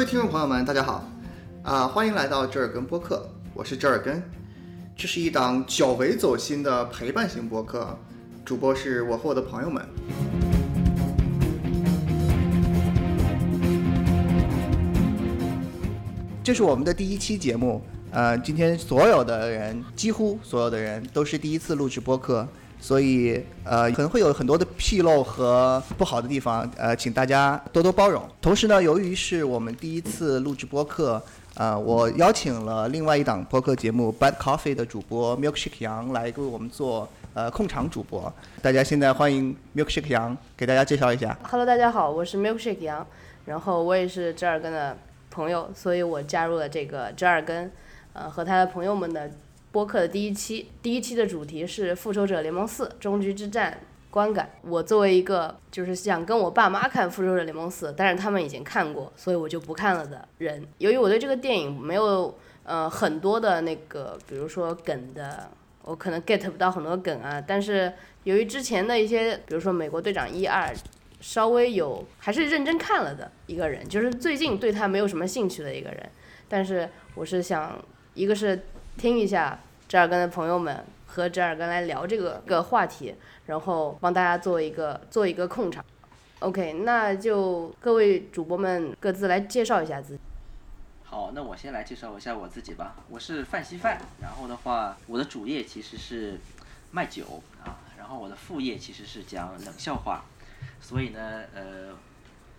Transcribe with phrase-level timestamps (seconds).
[0.00, 1.06] 各位听众朋友们，大家好，
[1.62, 4.22] 啊，欢迎来到折耳根播客，我是折耳根，
[4.96, 7.98] 这是一档较为走心的陪伴型播客，
[8.42, 9.86] 主播是我和我的朋友们。
[16.42, 22.48] 这是我们的第一期节目，呃，今天所有的人，几乎所有的人都是第一次录制播客。
[22.80, 28.26] 所以，呃，可能会有很多的纰漏和不好的地方，呃，请大家多多包容。
[28.40, 31.22] 同时呢，由于是我们第一次录制播客，
[31.54, 38.32] 呃，我邀请了另外一档播客节目《Bad Coffee》的主播 Milkshake 杨来为我们做呃控场主播。
[38.62, 41.38] 大家现在欢迎 Milkshake 杨给大家介绍一下。
[41.42, 43.06] Hello，大家好，我是 Milkshake 杨，
[43.44, 44.96] 然后我也是折耳根的
[45.30, 47.70] 朋友，所以我加入了这个折耳根，
[48.14, 49.30] 呃，和他的朋友们的。
[49.72, 53.72] 播客的第一期，第一期的主题是《复仇者联盟四：终局之战》
[54.10, 54.50] 观感。
[54.62, 60.66] 我作为一个就是想跟我爸妈看《复仇者联盟四》，但是他们已经看过，所以我就不看了的人。
[60.78, 65.48] 由于我对这个电影没有呃很多的那个，比如说梗的，
[65.84, 67.40] 我可能 get 不到很多梗啊。
[67.40, 67.92] 但是
[68.24, 70.74] 由于之前的一些，比如说《美国队长》一二，
[71.20, 76.10] 稍微有还是认真看了的一个人，就是最近对他没有什么兴趣的一个人。
[76.48, 77.80] 但是我是想，
[78.14, 78.60] 一个是。
[79.00, 83.14] 听一下折耳根的朋友们和折耳根来聊这个个话题，
[83.46, 85.82] 然后帮大家做一个做一个控场。
[86.40, 90.20] OK，那就各位主播们各自来介绍一下自己。
[91.02, 92.94] 好，那我先来介绍一下我自己吧。
[93.08, 96.38] 我是范稀范，然后的话，我的主业其实是
[96.90, 100.26] 卖酒啊，然后我的副业其实是讲冷笑话。
[100.78, 101.96] 所以呢，呃，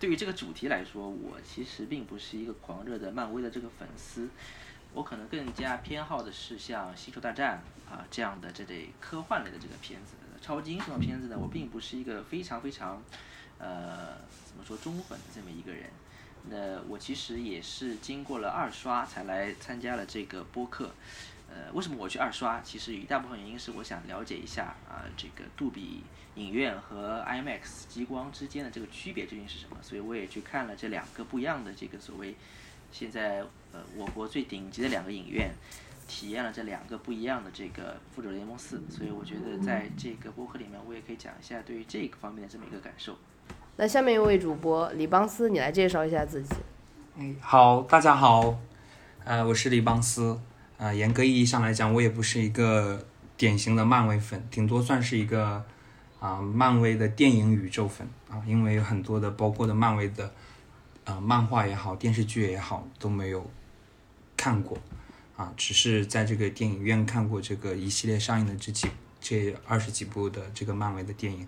[0.00, 4.28] 对于这个主题来说，我其实并不是一个狂热的漫威的这个粉丝。
[4.94, 13.02] 我可能更加偏好的是像《星球大战》啊这样的这类科幻类的这个片子，超级英雄的片子呢，我并不是一个非常非常，
[13.58, 15.88] 呃，怎么说忠粉的这么一个人。
[16.50, 20.90] 那我其实也是经过了二刷才来参加了这个播客。
[21.48, 22.60] 呃，为什么我去二刷？
[22.60, 26.02] 其实一大部分原因是我想了解一下啊，这个杜比
[26.34, 29.76] 影院和 IMAX 激光之间的这个区别究竟是什么。
[29.80, 32.36] 所以我也去看了这两个不一样的这个所谓
[32.90, 33.42] 现在。
[33.72, 35.50] 呃，我国最顶级的两个影院，
[36.06, 43.16] 体验了这两个不一样的这个《复仇者联盟四》，所以我觉得在这个播客里面，我也可以讲一下对于这个方面的这么一个感受。
[43.76, 46.54] 那下面一位主播李邦斯，你来介绍一下自己。
[47.18, 48.58] 哎，好，大家好，
[49.24, 50.38] 呃，我是李邦斯。
[50.76, 53.06] 呃，严格意义上来讲，我也不是一个
[53.36, 55.64] 典型的漫威粉，顶多算是一个
[56.20, 60.30] 啊漫威的电影宇宙粉啊，因为有很多的包括的漫威的
[61.04, 63.48] 呃漫画也好，电视剧也好都没有。
[64.42, 64.76] 看过，
[65.36, 68.88] 啊，只是在这个电影院看过这个一系列上映的这几
[69.20, 71.46] 这二十几部的这个漫威的电影，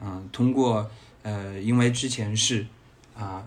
[0.00, 0.90] 嗯，通过
[1.22, 2.66] 呃，因为之前是
[3.16, 3.46] 啊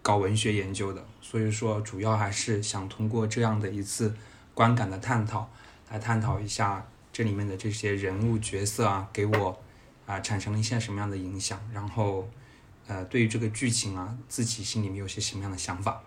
[0.00, 4.14] 搞文学研究的，所以说主要还是想通过这样的一次
[4.54, 5.50] 观感的探讨，
[5.90, 9.60] 来探讨一下这里面的这些人物角色啊，给我
[10.06, 12.30] 啊产生了一些什么样的影响，然后
[12.86, 16.00] 呃，对于这个剧情啊，自己心里面有些什么样的想法。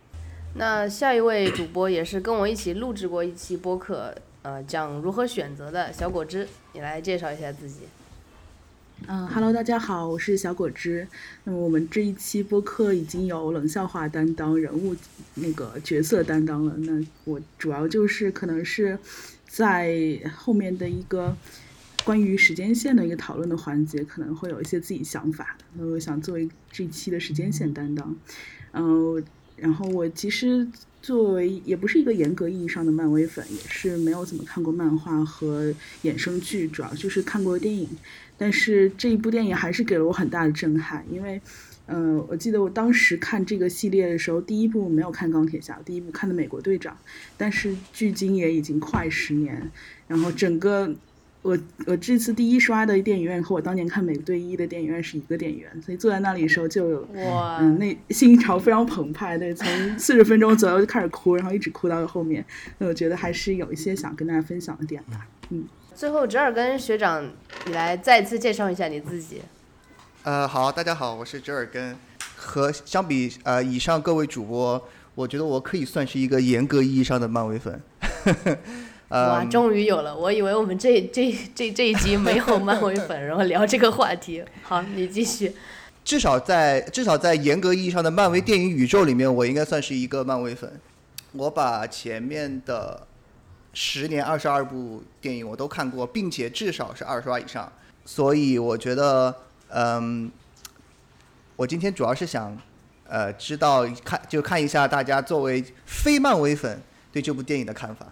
[0.55, 7.81] 那下一位主播也是跟我一起录制过一期播客，呃，讲如何选择的小果汁，你来介绍一下自己。
[9.05, 11.07] 嗯哈喽，大家好，我是小果汁。
[11.43, 14.95] 那么我们这一期播客已经有冷笑话担当、人物
[15.35, 16.73] 那个角色担当了。
[16.77, 18.97] 那我主要就是可能是
[19.47, 21.37] 在后面的一个
[22.03, 25.55] 关于时间线的一个讨论的环节，可能会有一些自己想法。
[25.75, 28.15] 那我想作为这期的时间线担当，
[28.73, 29.23] 嗯。
[29.57, 30.67] 然后我其实
[31.01, 35.73] 作为也不是一个严格意义上的漫威粉，也是没有怎么看过漫画和
[36.03, 37.89] 衍生剧，主要就是看过电影。
[38.37, 41.41] 但是这一部电影还是给了我很大的震撼，因为，
[41.87, 46.95] 嗯，我记得我当时看这个系列的时候，第一部没有看钢铁侠，第一部看的美国队长，
[47.35, 49.71] 但是距今也已经快十年，
[50.07, 50.95] 然后整个。
[51.47, 59.65] 我我这次第一刷的电影院和我当年看《美队一》的电影院是一个电影院，所以坐在那里的时候就有嗯，那心潮非常澎湃，对，从
[59.97, 62.45] 四十分钟左右就开始哭，然后一直哭到后面。
[62.79, 65.25] 那我觉得还是有一些想跟大家分享的点吧。
[65.51, 65.63] 嗯，
[65.95, 67.25] 最后折耳根学长，
[67.65, 69.41] 你来再次介绍一下你自己。
[70.23, 71.95] 呃，好，大家好，我是折耳根。
[72.35, 74.85] 和相比呃以上各位主播，
[75.15, 77.81] 我觉得我可以算是一个严格意义上的漫威粉。
[79.09, 80.13] 哇，终于有了！
[80.13, 84.43] 我以为我们这这这这一集没有漫威粉，然后聊这个话题。
[84.63, 85.53] 好，你继续。
[86.03, 90.79] 至少在至少在严格意义上的漫威电影宇宙里面，我应该算是一个漫威粉。
[91.31, 93.07] 我把前面的
[93.73, 97.71] 十年二十二部电影我都看过，并且至少是二刷以上。
[98.05, 99.33] 所以我觉得，
[99.69, 100.29] 嗯，
[101.55, 102.57] 我今天主要是想，
[103.07, 106.81] 呃知道看就看一下大家作为非漫威粉
[107.11, 108.05] 对这部电影的看法。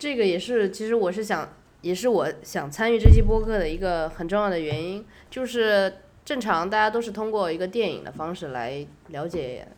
[0.00, 1.46] 这个也是，其实我是想，
[1.82, 5.92] 也是我想参与这期播客的一个很重要的原因，就是
[6.24, 9.68] 正常大家都是通过一个电影的方式来了解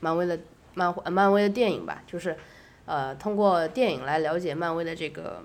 [0.00, 0.38] 漫威的
[0.74, 2.36] 漫、漫威的电影吧，就是
[2.84, 5.42] 呃通过电影来了解漫威的这个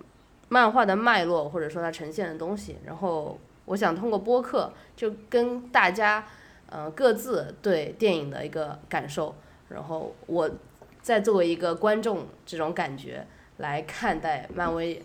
[0.50, 2.76] 漫画的脉络，或者说它呈现的东西。
[2.86, 6.28] 然后我想通过播客，就跟大家
[6.70, 9.34] 呃各自对电影的一个感受，
[9.70, 10.52] 然后我
[11.02, 13.26] 再作为一个观众这种感觉。
[13.60, 15.02] 来看待漫威，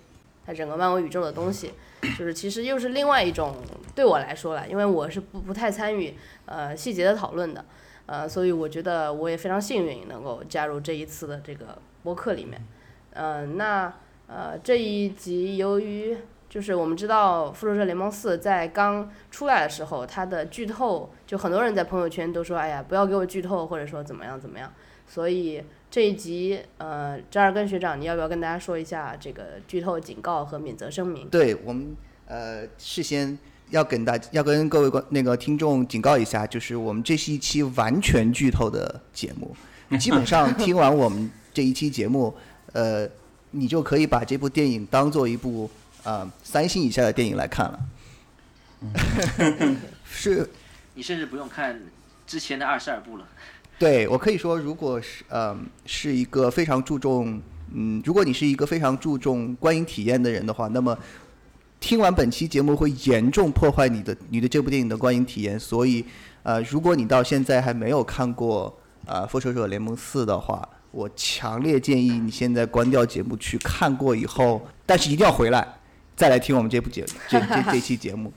[0.47, 1.73] 它整个漫威宇宙的东西，
[2.17, 3.57] 就是其实又是另外一种
[3.97, 6.15] 对我来说了，因为我是不不太参与
[6.47, 7.65] 呃细节的讨论的，
[8.07, 12.65] 呃，所以我觉得我也非常幸运能够加入这一次的这个播客里面，
[13.13, 13.93] 呃，那
[14.29, 16.17] 呃这一集由于
[16.49, 24.73] 就是我们知道《复仇者联盟四》在刚出来的时候，它的剧透就很多人在朋友圈都说，哎呀，不要给我剧透，或者说怎么样怎么样，
[25.09, 25.65] 所以。
[25.95, 31.29] 这一集，呃，张二根学长，你要不要跟大家说一下这个剧透警告和免责声明？
[31.29, 31.95] 对我们，
[32.27, 33.39] 呃，事先
[33.71, 39.55] 要跟大要跟各位观那个听众警告一下，就是我们这是一期完全剧透的节目，
[39.97, 42.35] 基本上听完我们这一期节目，
[42.73, 43.09] 呃，
[43.53, 45.71] 你就可以把这部电影当做一部
[46.03, 47.79] 呃三星以下的电影来看了。
[50.05, 50.51] 是，
[50.95, 51.83] 你甚至不用看
[52.27, 53.29] 之前的二十二部了。
[53.79, 57.41] 对我可以说，如果是呃是一个非常注重
[57.75, 60.97] 嗯，如果你是一个非常注重观影体验的人的话，那么
[61.81, 65.59] 听完本期节目会严重破坏你的你的这部电影的观影体验。
[65.59, 66.05] 所以
[66.45, 68.73] 呃，如果你到现在还没有看过
[69.07, 75.67] 呃《复仇者联盟四》的话，我强烈建议你现在关掉节目去看过以后，但是一定要回来
[76.17, 78.33] 再来听我们这部节 这这这期节目。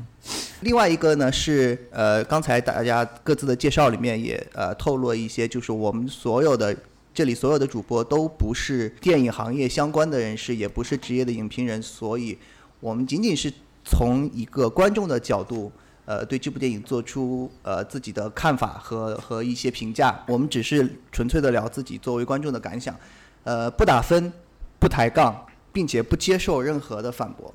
[0.62, 6.76] 另外一个呢是呃，刚才大家各自的介绍里面也呃透露了一些，就是我们所有的
[7.12, 12.38] 这里所有的主播都不是电影行业相关的人士，也不是职业的影评人，所以
[12.80, 13.52] 我们仅仅是
[13.84, 15.70] 从一个观众的角度，
[16.04, 20.24] 呃，对这部电影做出呃自己的看法和和一些评价。
[20.28, 22.96] 我们只是纯粹的聊自己作为观众的感想，
[23.42, 24.32] 呃，不打分，
[24.78, 27.52] 不抬杠，并且不接受任何的反驳。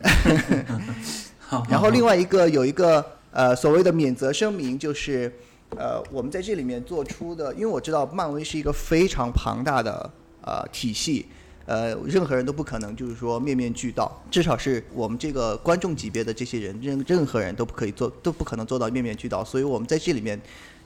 [1.68, 5.32] 然后另外一个有一个呃所谓的免责声明，就是
[5.76, 10.10] 呃我们在这里面做出的，因为我知道漫威是一个非常庞大的
[10.42, 11.26] 呃体系，
[11.66, 20.40] 呃任何人都不可能就是说面面俱到，至少是我们这个观众级别的这些人，任任何人都不可以做，都不可能做到面面俱到，所以我们在这里面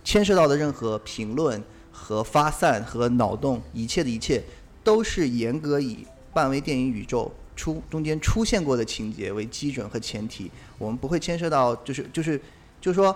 [0.04, 4.42] 牵涉到的任何评论和发散和脑洞，一切的一切
[4.84, 6.06] 都是严格以
[6.38, 7.32] 漫威电影宇宙。
[7.56, 10.48] 出中间出现过的情节为基准和前提，
[10.78, 12.40] 我们不会牵涉到，就是就是
[12.80, 13.12] 就是说，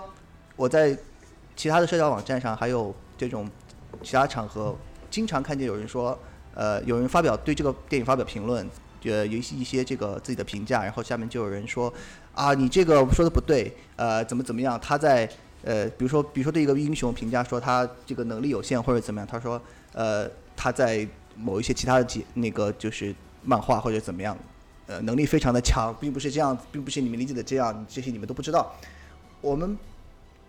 [0.57, 0.93] 我在
[1.55, 3.49] 其他的社交网站上还有这种
[4.01, 4.75] 其他场合，
[5.09, 6.19] 经常看见有人说，
[6.53, 8.69] 呃，有人发表对这个电影发表评论，
[9.05, 11.93] 呃，有一些这个自己的评价，然后下面就有人说，
[12.33, 14.77] 啊，你这个说的不对，呃，怎么怎么样？
[14.81, 15.29] 他在
[15.63, 19.61] 呃，比如说比如说对一个英雄评价说他这个能力有限或者怎么样，他说，
[19.93, 23.13] 呃，他在某一些其他的几那个就是。
[23.45, 24.37] 漫画或者怎么样，
[24.87, 28.73] 呃，能力非常的强，并不是这样，并不是你们理解的这样，这些你们都不知道。
[29.41, 29.77] 我们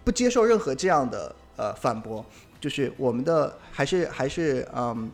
[0.05, 2.25] 不接受任何这样的呃反驳，
[2.61, 5.11] 就是我们的还是还是嗯，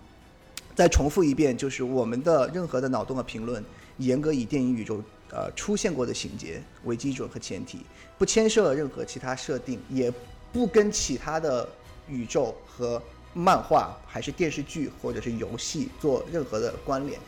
[0.74, 3.64] 再重复一遍，就是我们的任何的脑洞的评论，
[3.96, 7.78] 严格以电影宇宙呃出现过的情节为基准和前提，
[8.18, 10.12] 不牵涉任何其他设定，也
[10.52, 11.66] 不跟其他的
[12.06, 17.20] 宇宙和漫画还是电视剧或者是游戏做任何的关联。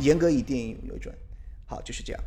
[0.00, 1.14] 严格以电影为准，
[1.66, 2.22] 好，就是这样。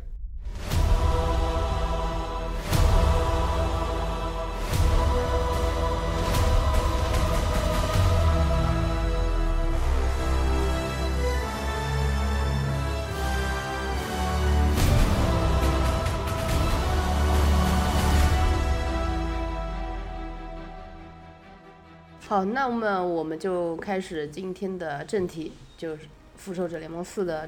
[22.32, 26.04] 好，那么我们就开始今天的正题，就是。
[26.38, 27.46] 复仇者联盟四的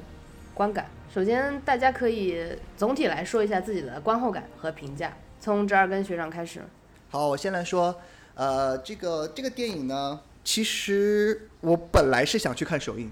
[0.53, 5.11] 观感，首先大家可以总体来说一下自己的观后感和评价。
[5.41, 6.61] 从折耳根学长开始。
[7.09, 7.99] 好，我先来说，
[8.35, 13.09] 呃，这个这个电影呢，其实我本来是想去看首映，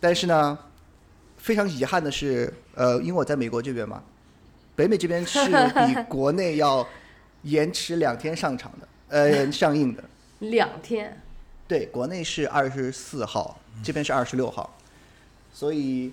[0.00, 0.58] 但是呢，
[1.36, 4.02] 非常遗憾的是，呃，因为我在美国这边嘛，
[4.74, 6.84] 北美这边是比国内要
[7.42, 10.02] 延迟两天上场的，呃，上映的。
[10.50, 11.22] 两天。
[11.68, 14.76] 对，国内是二十四号，这边是二十六号。
[15.52, 16.12] 所以，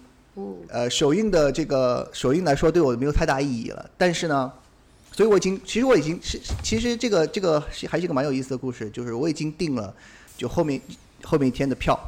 [0.70, 3.90] 呃，首映的这个首映来说，对我没有太大意义了。
[3.98, 4.52] 但是呢，
[5.12, 9.94] 所以我已经，其实我已经是，其实这个这个是还是一个蛮有意思的故事，就是我已经订了
[10.38, 10.82] 就后面
[11.24, 12.00] 后面一天的票，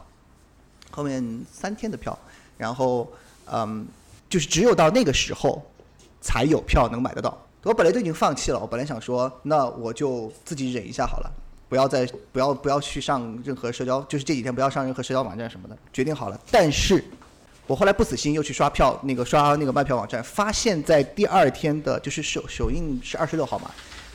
[0.89, 2.17] 后面三天的票，
[2.57, 3.11] 然后
[3.51, 3.85] 嗯，
[4.27, 5.61] 就是只有到那个时候
[6.21, 7.37] 才有票能买得到。
[7.63, 11.31] 我本来都已经放弃了，我本来想说，那我就自己忍一下好了，
[11.75, 16.39] 不要再不要不要去上任何社交，就是这几天不要上任何社交网站什么的，决定好了。
[16.49, 17.03] 但是
[17.67, 23.69] 我后来不死心，又去刷票，那个刷那个卖票网站，发现在第二天的，就是首首映是二十六号嘛，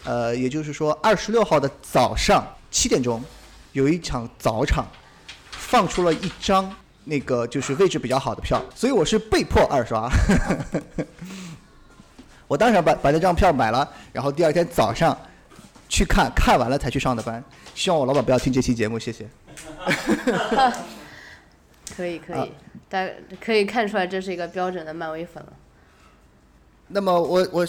[0.05, 3.23] 呃，也就是说二十六号的早上七点钟，
[3.73, 4.87] 有一场早场，
[5.51, 6.75] 放出了一张
[7.05, 10.09] 那个就是位置比较好的票，所以我是被迫二刷。
[12.49, 15.15] 我当时把把那张票买了，然后第二天早上
[15.91, 17.45] 去看看完了才去上的班。
[17.75, 19.29] 希望我老板不要听这期节目，谢谢。
[21.97, 22.53] 可以可啊以，
[22.89, 23.07] 大
[23.45, 25.53] 可以看出来这是一个标准的漫威粉了。
[26.89, 27.69] 那么我我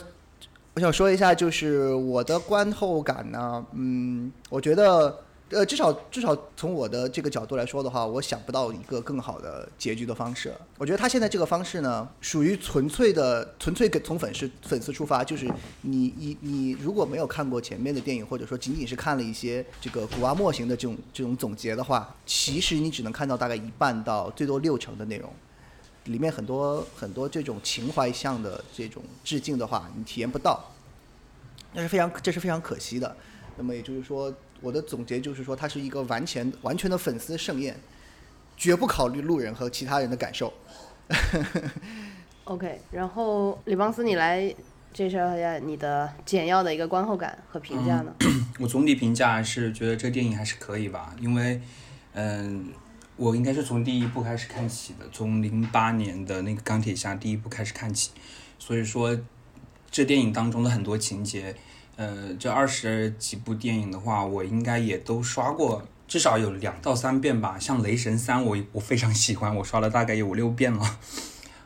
[0.75, 10.53] 我想说一下，就是我的观后感呢，嗯，我觉得呃，至少至少从我的这个角度来说的话，我想不到一个更好的结局的方式。
[10.77, 15.45] 我觉得他现在这个方式呢，属于纯粹的纯粹跟从粉丝粉丝出发，就是
[15.81, 25.29] 你你你如果没有看过前面的电影，或者说仅仅是看了一些这个古阿莫型的这种这种总结的话，其实你只能看到大概一半到最多六成的内容。
[26.05, 30.71] 里面很多很多这种情怀向的这种致敬的话，你体验不到，
[31.73, 33.15] 那是非常这是非常可惜的。
[33.57, 37.75] 那么也就是说，我的总结就是说，它是一个完全完全的粉丝盛宴，
[38.55, 40.53] 绝不考虑路人和其他人的感受。
[42.45, 44.53] OK，然后李邦斯，你来
[44.93, 48.13] 介绍一下你的简要的一个观后感和评价呢？
[48.59, 51.61] 我总体评价是觉得这电影还是可以吧，因为，
[52.13, 52.73] 嗯、
[53.15, 58.11] 我应该是从第一部开始看起的，从零八年的那个钢铁侠第一部开始看起，
[58.59, 59.17] 所以说
[59.89, 61.55] 这电影当中的很多情节，
[62.01, 67.59] 呃，这二十几部电影的话，我应该也都刷过，至少有两到三遍吧。
[67.59, 70.97] 像雷神三我，我非常喜欢，我刷了大概有五六遍了。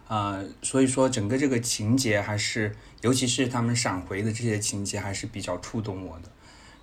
[0.09, 6.27] 啊、所以说整个这个情节还是，尤其是他们闪回的这些情节，还是比较触动我的。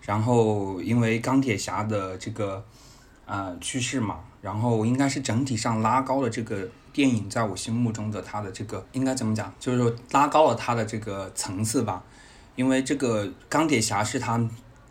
[0.00, 2.64] 然后因为钢铁侠的这个
[3.26, 12.02] 呃去世嘛，然后应该是整体上拉高了这个电影在我心目中的它的这个应该怎么讲，就是说拉高了它的这个层次吧。
[12.54, 14.48] 因为这个钢铁侠是他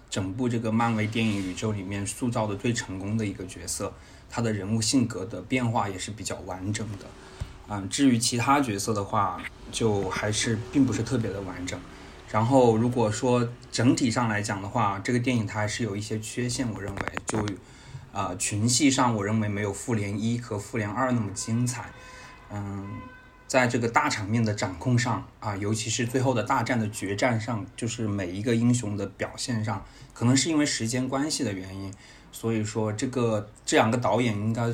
[0.10, 3.94] 整部这个漫威电影宇宙里面塑造的最成功的一个角色，
[4.30, 7.06] 他的人物性格的变化也是比较完整的。
[7.70, 9.42] 嗯，至于其他角色的话，
[9.72, 11.80] 就还是并不是特别的完整。
[12.30, 17.46] 然后如果说整体上来讲的话，这个电影它还是有一些缺陷，我认为就
[18.12, 21.92] 呃群戏上，我认为没有复联一和复联二那么精彩。
[22.50, 22.90] 嗯，
[23.52, 31.94] 在这个大场面的掌控上啊，尤其是最后的大战的决战上，就是每一个英雄的表现上，可能是因为时间关系的原因，
[32.32, 34.74] 所以说这个这两个导演应该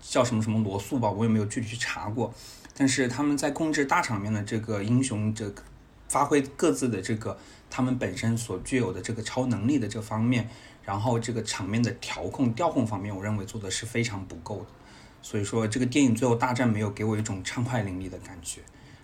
[0.00, 2.34] 叫什么什么罗素吧，我也没有具体去查过，
[2.76, 5.62] 但是他们在控制大场面的这个英雄这个
[6.08, 7.38] 发挥各自的这个
[7.70, 10.50] 他们本身所具有的这个超能力的这方面，
[10.82, 14.66] 然后这个场面的调控调控方面，我认为做的是非常不够的。
[15.22, 18.60] 所以说，这个电影最后大战没有给我一种畅快淋漓的感觉，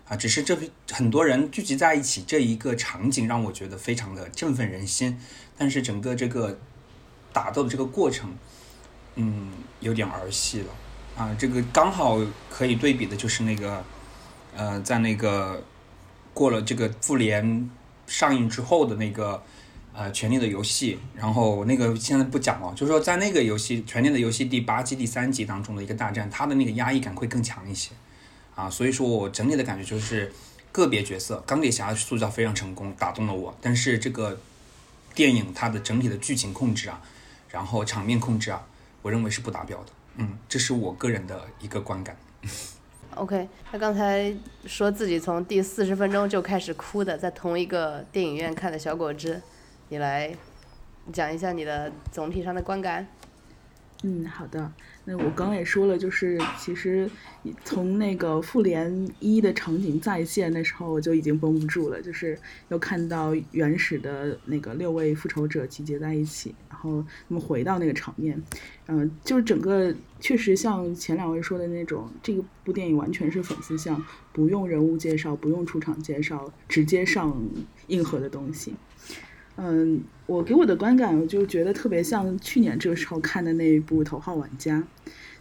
[0.08, 0.56] 啊，只是这
[0.90, 5.18] 很多人聚集在一起这一个场景让我觉得非常的振奋人心，
[5.56, 6.58] 但是整个这个
[7.32, 8.36] 打斗的这个过程，
[9.16, 12.18] 嗯，有点儿戏了，啊，这个刚好
[12.50, 13.84] 可以对比的就是那个，
[14.56, 15.62] 呃，在那个
[16.32, 17.70] 过了这个复联
[18.06, 19.42] 上映之后的那个。
[19.98, 27.92] 呃，《权力的游戏》，然后那个现在不讲了，就是说在那个游戏《权力的游戏》第八季第三集当中的一个大战，它的那个压抑感会更强一些，
[28.54, 30.30] 啊，所以说我整体的感觉就是
[30.70, 34.38] 个别角色，钢铁侠塑造非常成功，打动了我，但是这个
[35.14, 37.00] 电影它的整体的剧情控制啊，
[37.50, 38.66] 然后场面控制啊，
[39.00, 39.86] 我认为是不达标的，
[40.16, 42.14] 嗯，这是我个人的一个观感。
[43.16, 44.30] OK，他刚才
[44.66, 49.40] 说自己从第四十分钟就开始哭的，在同一个电影院看的小果汁，
[49.88, 50.34] 你来
[51.12, 53.06] 讲一下你的总体上的观感。
[54.02, 54.70] 嗯，好的。
[55.06, 57.08] 那我刚刚也说了，就是其实
[57.64, 62.38] 从那个复联一的场景再现的时候，我就已经绷不住了，就是
[62.68, 68.40] 又看到原始的那个六位复仇者集结在一起，然后他们回到那个场面，
[68.88, 77.34] 嗯、就是整个确实像前两位说的那种，这个部电影完全是粉丝向，不用人物介绍，不用出场介绍，直接上
[77.86, 78.74] 硬核的东西。
[79.56, 84.78] 嗯，我给我的观感，我就觉得特别像去年这个时候看的那一部《头号玩家》。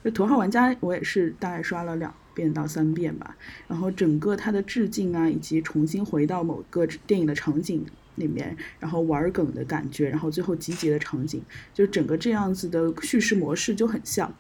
[0.04, 3.36] 就《头号玩家》，我也是大概刷了两遍到三遍吧。
[3.68, 7.84] 然后整个它的致敬啊，以及重新回到某个电影的场景
[8.16, 11.42] 里面，然后玩梗的感觉，然后最后集结的场景，
[11.74, 14.34] 就整个这样子的叙事模式就很像。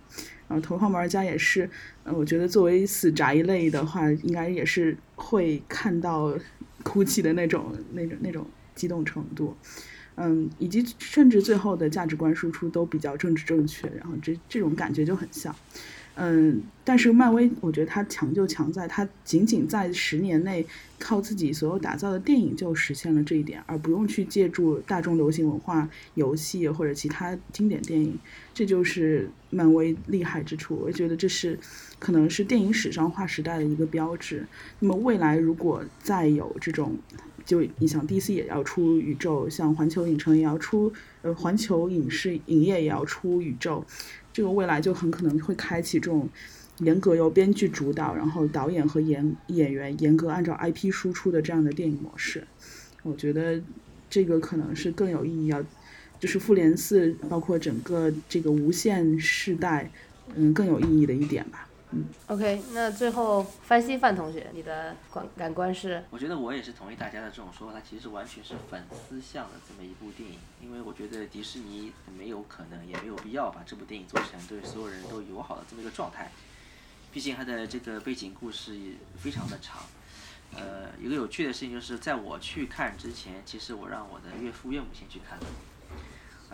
[0.47, 1.67] 然后《头号玩家》也是，
[2.03, 6.37] 嗯，我觉得作为死宅一类的话，应该也是会看到
[6.83, 9.55] 哭泣的那种、那种、那种激动程度。
[10.17, 15.53] 嗯，以及甚至最后的价值观输出都比较政治正确，然后这这种感觉就很像。
[16.17, 20.65] 嗯，但是漫威，我觉得它强就强在它仅仅在十年内
[20.97, 28.17] 靠自己所有打造的电影就实现了这一点，而不用去借助大众流行文化、游戏或者其他经典电影，
[28.53, 30.75] 这就是漫威厉害之处。
[30.75, 31.59] 我觉得这是
[31.99, 34.47] 可能是电影史上划时代的一个标志。
[34.79, 36.97] 那么未来如果再有这种，
[37.45, 43.85] 就你想 DC 也要出宇宙，像环球影城也要出，呃，环球影视影业也要出宇宙。
[44.33, 46.27] 这个未来就很可能会开启这种
[46.79, 52.45] 严格由编剧主导，然后导演和演演员严格按照 IP 输出的这样的电影模式。
[53.03, 53.61] 我觉得
[54.09, 55.63] 这个可能是更有意义，要
[56.19, 59.91] 就是复联四，包括整个这个无限世代，
[60.35, 61.67] 嗯，更有意义的一点吧。
[62.27, 66.03] OK，那最后范西范同学，你的感感官是？
[66.09, 76.31] 我觉得我也是同意大家的这种说法，它其实完全是粉丝向的这么一部电影，因为我觉得迪士尼没有可能，也没有必要把这部电影做成对所有人都友好的这么一个状态，
[77.13, 78.77] 毕竟它的这个背景故事
[79.17, 79.83] 非常的长。
[80.55, 85.45] 呃，一个有趣的事情就是在我去看之前，其实我让我的岳父岳母先去看了。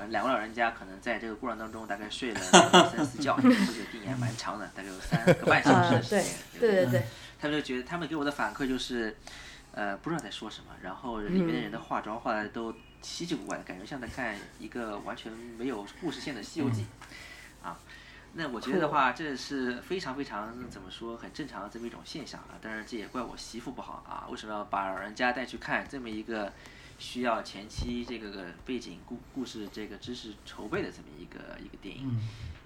[0.02, 3.56] 呃，两位老人家可能在这个过程当中大概睡了 三四觉，这个
[3.92, 6.26] 电影还蛮长的，大概有三个半小时的时间。
[6.60, 7.04] 对对对。
[7.40, 9.16] 他们就觉得，他们给我的反馈就是，
[9.74, 16.86] 呃，不知道在说什么，然后里面的人的化妆化的都稀奇古怪的，感觉像在看一个完全没有故事线的《西游记》。
[17.68, 17.78] 啊，
[18.34, 22.58] 那我觉得的话，这是非常非常怎么说，很正常的这么一种现象啊。
[22.60, 26.52] 当然，这也怪我媳妇不好啊，为什么要把老人家带去看这么一个？
[27.02, 32.04] 需要前期这个背景故故事这个知识筹备的这么一个一个电影，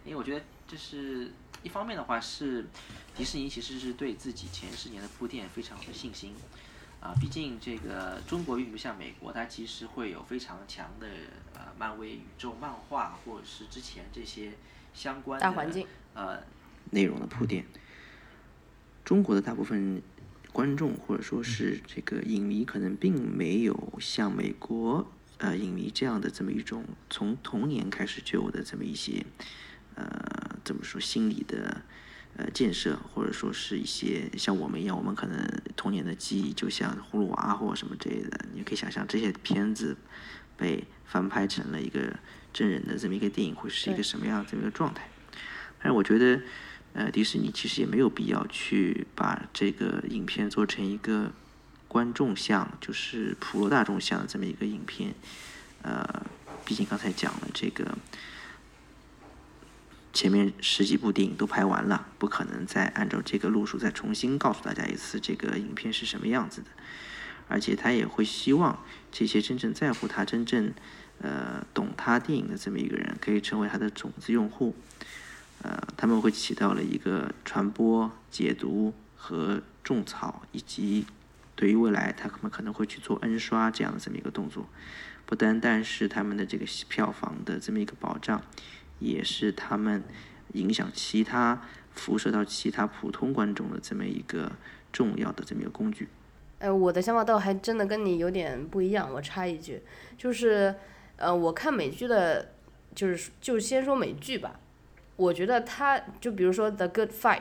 [0.04, 1.32] 因为我觉得这是
[1.63, 2.65] 一方面的话是
[3.15, 6.36] 迪士尼其实是对自己前十年的铺垫非常有信心，
[7.00, 11.08] 啊，毕竟这个中国并不像美国，它其实会有非常强的
[11.54, 14.52] 呃漫威宇宙漫画或者是之前这些
[14.93, 16.43] 相关的呃
[16.91, 17.65] 内容的铺垫，
[19.06, 20.04] 中国的大部分。
[20.56, 25.06] 观众或者说是这个影迷，可能并没有像美国
[25.39, 29.26] 呃影迷这样的这么一种从童年开始就有的这么一些
[29.96, 31.82] 呃怎么说心理的
[32.38, 39.98] 呃建设，或者说是一些像我们一样，我们可能童年的记忆就像葫芦娃或什么之类的，你可以想象这些片子
[40.56, 42.15] 被翻拍成了一个
[42.54, 45.10] 真人的这么一个电影，会是一个什么样这么一个状态？
[45.80, 46.41] 但是我觉得。
[46.98, 51.34] 呃，迪士尼其实也没有必要去把这个影片做成一个
[51.90, 55.14] 观众向，就是普罗大众向的这么一个影片。
[55.82, 56.26] 呃，
[56.64, 57.98] 毕竟刚才讲了这个，
[60.14, 66.68] 前面十几部电影都拍完了，不可能再按照这个路数再重新告诉大家一次这个影片是什么样子的。
[67.50, 68.82] 而且他也会希望
[69.12, 70.74] 这些真正在乎他、真正
[71.20, 74.74] 呃懂他电影的这么一个人，可以成为他的种子用户。
[75.62, 81.06] 呃，他们会起到了一个传播、解读和种草，以及
[81.56, 84.68] 对于未来他们可能会去做 N 刷这样的这么一个动作，
[85.26, 88.41] 不单单是他们的这个票房的这么一个保障，
[89.00, 90.04] 也是他们
[90.54, 94.52] 影响其他、辐射到其他普通观众的这么一个
[94.91, 96.10] 重要的这么一个工具。
[96.60, 99.12] 呃，我的想法倒还真的跟你有点不一样。
[99.12, 99.82] 我插一句，
[100.18, 100.74] 就是
[101.18, 102.54] 呃，我看美剧的，
[102.94, 104.60] 就是就先说美剧吧。
[105.17, 107.39] 我觉得他就比如说《The Good Fight》，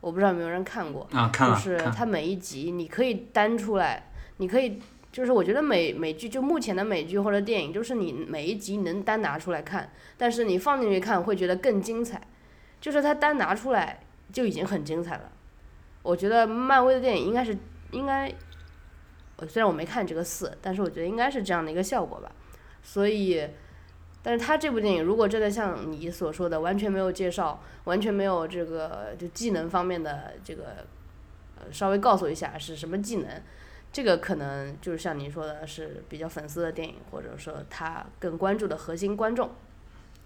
[0.00, 4.78] 我不知道有没有人看过，就是它每一集你可以单出来，你可以
[5.10, 12.20] 就是我觉得美美剧就目前的美剧或者电影，就是你每一集能单拿出来看，但是你放进去看会觉得更精彩，
[12.80, 14.00] 就是它单拿出来
[14.30, 15.32] 就已经很精彩了。
[16.02, 17.56] 我觉得漫威的电影应该是
[17.92, 18.30] 应该，
[19.48, 22.30] 虽然我没看这个四，但是我觉得应该是这样的一个效果吧，
[22.82, 23.48] 所以。
[24.26, 30.84] 但是他这部电影如果真的像你所说的完全没有介绍，完全没有这个就技能方面的这个，
[31.60, 33.40] 呃，稍微告诉一下是什么技能，
[33.92, 39.48] 这个可能就是像你说的是比较粉丝的电影，或者说他更关注的核心观众。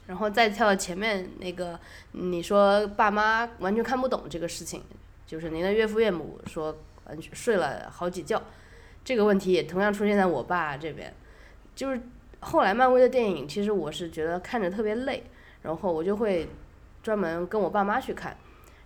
[0.06, 1.78] 然后再跳到前面那个，
[2.12, 4.82] 你说爸妈完全看不懂这个事情，
[5.26, 8.42] 就是您的岳父岳母说完全睡了好几觉，
[9.04, 11.12] 这个问题也同样出现在我爸这边，
[11.74, 12.00] 就是。
[12.40, 15.22] 后来漫威的电影，其实我是觉得看着特别累，
[15.62, 16.48] 然后我就会
[17.02, 18.36] 专门跟我爸妈去看，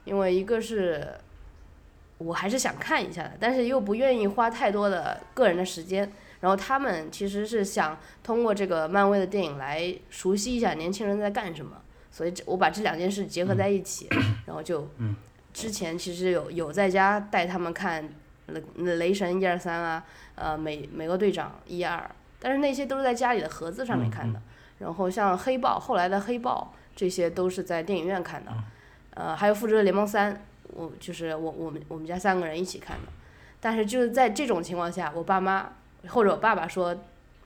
[0.05, 1.07] 因为一个是
[2.19, 6.13] 我还是想看一下的，但是又不愿意花太多的个人的时间。
[6.41, 14.09] 然后他们其实是想通过这个漫威的电影来熟悉一下年轻人在干什么，所以这我把这两件事结合在一起，
[14.45, 14.87] 然后就
[15.55, 18.07] 之前其实有有在家带他们看
[18.49, 22.11] 雷雷神一二三啊，呃美美国队长一二，
[22.45, 24.39] 但是那些都是在家里的盒子上面看的。
[24.81, 28.53] 然后像黑豹后来的黑豹这些都是在电影院看的，
[29.15, 33.13] 呃还有复仇者联盟三，我就是我我们我们家三个人一起看的，
[33.61, 35.73] 但是就是在这种情况下，我爸妈。
[36.07, 36.95] 或者我爸爸说，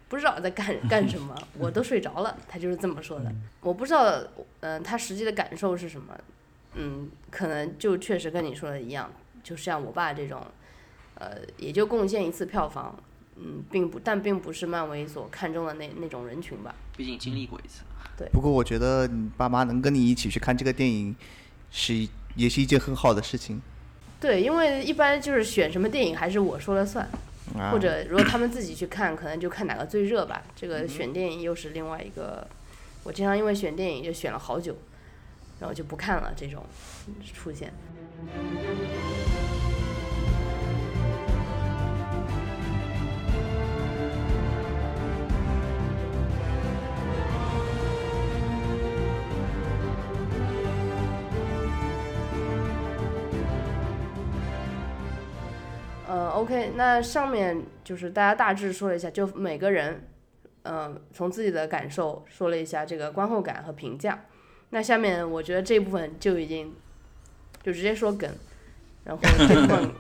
[0.09, 3.33] 不知道在干干什么， 我都睡着了，他就是这么说的。
[3.61, 4.21] 我不知道，
[4.59, 6.13] 嗯，他实际的感受是什么？
[6.75, 9.13] 嗯，可能就确实跟你说的一样，
[9.45, 10.43] 就像我爸这种，
[11.15, 12.99] 呃，也就贡献一次票房，
[13.41, 16.75] 嗯，并不，但并不是漫威所看中的那那种人群吧。
[16.97, 17.83] 毕竟经历过一次。
[18.17, 18.29] 对。
[18.33, 21.15] 不过我觉得你爸妈能跟你一起去看这个电影，
[21.71, 23.61] 是也是一件很好的事情。
[24.21, 27.09] 对，因为一般就是选什么电影还是我说了算。
[27.73, 30.43] 或者如果他们自己去看，可能就看哪个最热吧。
[30.55, 32.47] 这个选电影又是另外一个，
[33.05, 34.77] 我经常因为选电影就选了好久，
[35.59, 36.31] 然后就不看了。
[36.37, 36.67] 这种
[37.33, 37.73] 出现。
[56.39, 60.09] ，OK，那上面就是大家大致说了一下，就每个人，
[60.63, 64.25] 嗯，从自己的感受说了一下这个观后感和评价。
[64.71, 66.75] 那下面我觉得这部分就已经
[67.63, 68.31] 就直接说梗，
[69.05, 69.91] 然后这部分，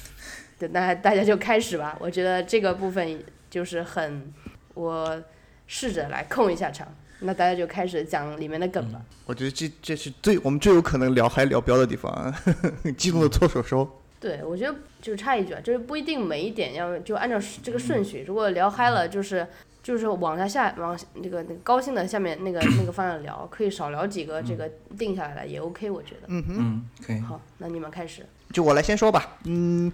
[0.58, 1.96] 等大家大家就开始吧。
[2.00, 4.32] 我觉得这个部分就是很，
[4.74, 5.22] 我
[5.66, 6.86] 试着来控一下场，
[7.20, 9.00] 那大家就开始讲里面的梗吧。
[9.26, 12.34] 我觉得这这是最我们最有可能聊还聊标的地方，
[12.98, 14.02] 激动的搓手手。
[14.18, 18.24] 对，我觉得就是插一句啊，就是不一定每一点要就按照这个顺序。
[18.26, 19.46] 如果聊嗨了，就是
[19.82, 26.22] 就是往下下往那个那个高兴的下面那个那个方向聊，可以少聊几个，这个定下来了也 OK，我觉得。
[26.28, 27.20] 嗯哼，可以。
[27.20, 28.24] 好，那你们开始。
[28.52, 29.92] 就我来先说吧，嗯，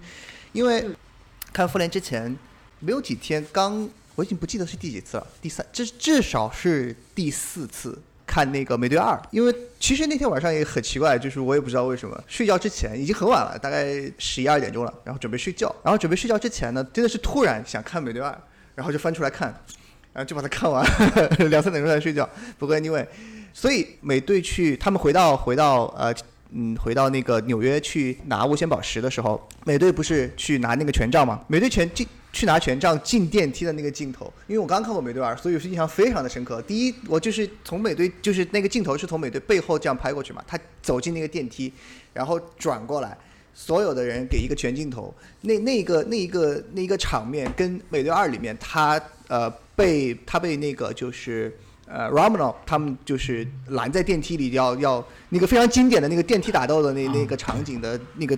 [0.53, 0.85] 因为
[1.51, 2.35] 看复联之前
[2.79, 7.99] 没有几天，刚我已经不记得是第几次了，第三，至至少是第四次。
[8.25, 13.85] 看那个美队二，因为其实那天晚上也很奇怪，就是我也不知道为什么，睡觉之前已经很晚了，大概
[14.17, 18.35] 十一二点钟了，然后准备睡觉，然后准备睡觉之前呢，真的是突然想看美队二，
[18.75, 19.53] 然后就翻出来看，
[20.13, 20.85] 然后就把它看完，
[21.49, 22.27] 两三点钟才睡觉。
[22.57, 23.05] 不过 anyway，
[23.53, 26.13] 所以美队去他们回到回到呃
[26.51, 31.41] 嗯回到那个纽约去拿无限宝石的时候，美队不是去拿那个权杖吗？
[31.47, 32.07] 美队全进。
[32.33, 36.59] 去拿权杖进电梯的那个镜头，因为我刚看过美队二，所以我是印象非常的深刻。
[36.63, 41.71] 第一，我就是从美队，就是那个镜头是从美队背后这样拍过去嘛，他走进那个电梯，
[42.11, 43.15] 然后转过来，
[43.53, 58.35] 所有的人给一个全镜头，那那个那一个那一个场面跟美队二里面他呃被他被那个就是呃 Romano 他们就是拦在电梯里要要那个非常经典的那个电梯打斗的那那个场景的那个。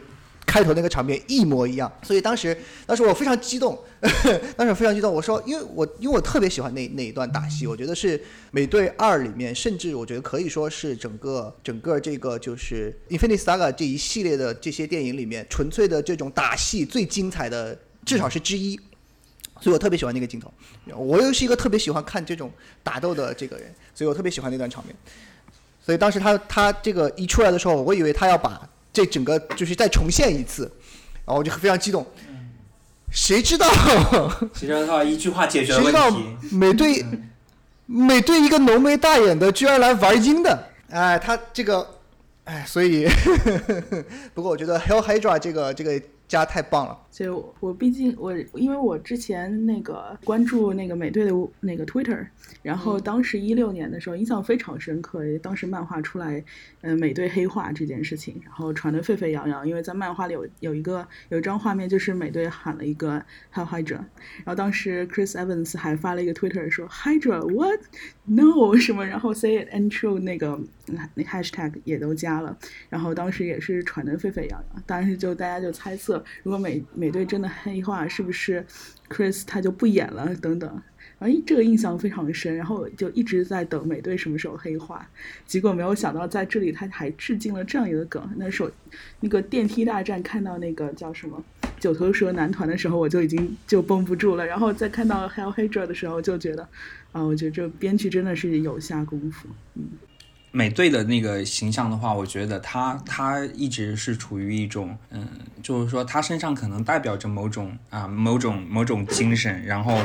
[0.55, 3.77] 开头那个场面一模一样，所以当时当时我非常激动，
[4.55, 5.13] 当时非常激动。
[5.13, 18.79] 我说，因为我因为我特别喜欢那那一段打戏，我觉得是美队二里面，甚至我觉得可以说是整个整个这个就是《Infinity Saga》这一系列的这些电影里面，纯粹的这种打戏最精彩的，至少是之一。
[19.59, 20.49] 所以我特别喜欢那个镜头。
[20.95, 22.49] 我又是一个特别喜欢看这种
[22.81, 24.95] 打斗的这个人，所以我特别喜欢那段场面。
[25.85, 28.69] 所以当时他他这个一出来的时候，我以为他要把。
[28.95, 30.63] 这整个就是再重现一次，
[31.25, 32.07] 然后我就非常激动。
[33.11, 33.69] 谁知道？
[34.55, 36.55] 谁知道一句话解决了问题？
[36.55, 37.05] 美队，
[37.85, 41.85] 美队一个浓眉大眼的居然来玩阴的，哎，他这个，
[42.45, 43.05] 哎，所以，
[44.33, 46.01] 不过我觉得 Hell Hydra 这个这个。
[46.27, 46.97] 家太棒了！
[47.11, 52.25] 就我毕竟我因为我之前那个关注那个美队的那个 Twitter，
[52.61, 56.43] 然后当时一六年的时候印象非常深刻，当时漫画出来，
[56.81, 59.67] 嗯，美队黑化这件事情，然后传得沸沸扬扬。
[59.67, 67.79] 因为在漫画里有有一个有一张画面，就是美队喊了一个 Hell Hydra，然后当时 Chris Evans 还发了一个 Twitter 说 Hydra what
[68.25, 72.57] no 什么，然后 Say it and true 那个那 Hashtag 也都加了，
[72.89, 76.23] 然后当时也是传得沸沸扬扬，当时就大家就猜测。
[76.43, 78.65] 如果美美队真的黑化，是不是
[79.09, 80.35] Chris 他就不演了？
[80.35, 80.69] 等等，
[81.19, 85.07] 然后，这个印象非常深，然后就一直在等美队什么时候黑化。
[85.45, 88.27] 结果没有想到在这里他还致敬了这样一个梗。
[88.37, 88.71] 那时候
[89.19, 91.43] 那个电梯大战看到那个叫什么
[91.79, 94.45] 九头蛇男团的时候，我就已经就绷不住了。
[94.45, 96.67] 然后再看到 Hell Hydra 的时候，就觉得
[97.15, 99.47] 啊，我觉得这编剧真的是有下功夫。
[99.75, 99.87] 嗯
[100.51, 105.27] 美队的那个形象的话，我觉得他他一直是处于一种，嗯，
[105.61, 110.01] 就是说他身上可能代表着某种啊某种某种精神，然后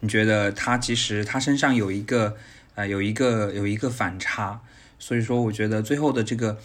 [0.00, 2.36] 你觉得他其实他身上有一个
[2.74, 4.60] 呃有一个有一个反差，
[4.98, 6.58] 所以说我觉得最后的这个，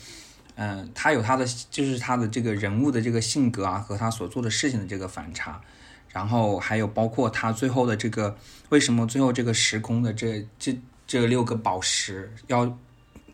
[0.55, 5.61] 嗯，他有他的就是他的这个人物的这个性格啊和他所做的事情的这个反差，
[6.17, 8.35] 然后还有包括他最后的这个
[8.69, 12.77] 为什么最后这个时空的这这这六个宝石要。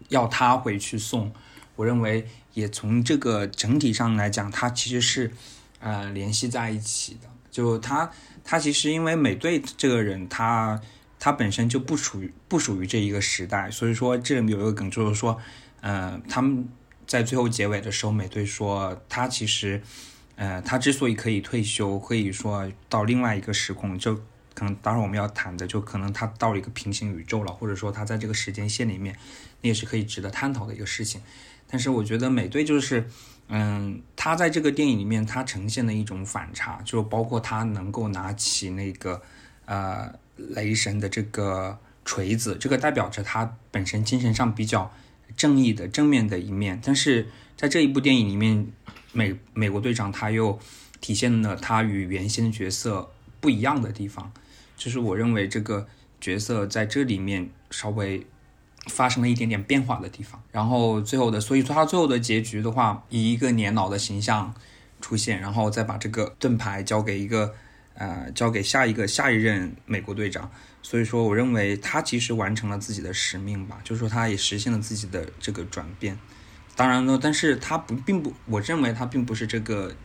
[0.10, 1.32] 要他回去送，
[1.76, 5.32] 我认为也从这个整体上来讲，他其实是，
[5.80, 7.28] 呃，联系在一起的。
[7.50, 8.12] 就他，
[8.44, 10.80] 他其实因为美队这个人，他
[11.20, 15.40] 他本身就不属于不属于这一个时代，所以说这里面有一个梗，就是说，
[15.82, 16.68] 呃，他们
[17.08, 19.82] 在最后结尾的时候，美队说他其实，
[20.36, 24.16] 呃，他之所以可以退休，可以说到另外一个时空，就
[24.54, 29.16] 可能待会我们要谈的，就可能他到了一个平行宇宙了，或者说他在这个时间线里面。
[29.64, 31.22] 也是可以值得探讨的一个事情，
[31.70, 33.08] 但是我觉得美队就是，
[33.48, 39.22] 嗯，他在这个电影里面，他呈现的一种反差，就包括他能够拿起那个，
[39.64, 44.92] 呃，雷神的这个锤子，这个代表着他本身精神上比较
[45.38, 48.68] 正义的正面的一面，但是在这一部电影里面，
[49.14, 50.60] 美美国队长他又
[51.00, 54.34] 体现了他与原先角色不一样的地方，
[54.76, 55.88] 就是我认为这个
[56.20, 58.28] 角色在这里面稍微。
[58.88, 64.54] 发生了一点点变化的地方，然后最后的，所以说他最后的结局的话，以一个年老的形象
[65.00, 67.54] 出现，然后再把这个盾牌交给一个，
[67.94, 70.52] 呃，交给下一个下一任美国队长。
[70.82, 76.20] 所以说，我认为他其实完成了自己的使命吧，就是说他也实现了自己的这个转变。
[76.76, 79.96] 当然呢，但是他不并不，我认为他并不是这个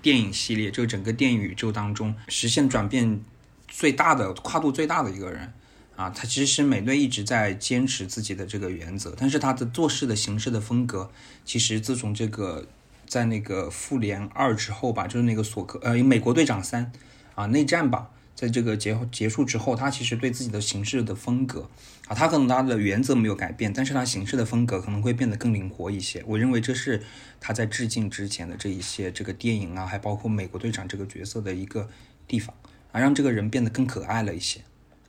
[0.00, 3.20] 电影系列，这个整个电影宇宙当中实现转变
[3.66, 5.52] 最大的跨度最大的一个人。
[5.96, 11.10] 啊，他其实美队一直在坚持自己的这个原则，但是他的做事的形式的风格，
[11.44, 12.68] 其实自从这个
[13.04, 16.92] 在那个复联二之后吧，就是那个索克呃美国队长三
[17.34, 21.68] 啊内战吧，在这个结结束之后，他其实对自己的形式的风格
[22.06, 26.22] 啊，他可能他的原则没有改变，但是他形式的风格可能会变得更灵活一些。
[26.24, 27.02] 我认为这是
[27.40, 31.88] 他在致敬之前的这一些这个电影啊，还包括美国队长这个角色的一个
[32.28, 32.54] 地方
[32.92, 34.60] 啊，让这个人变得更可爱了一些。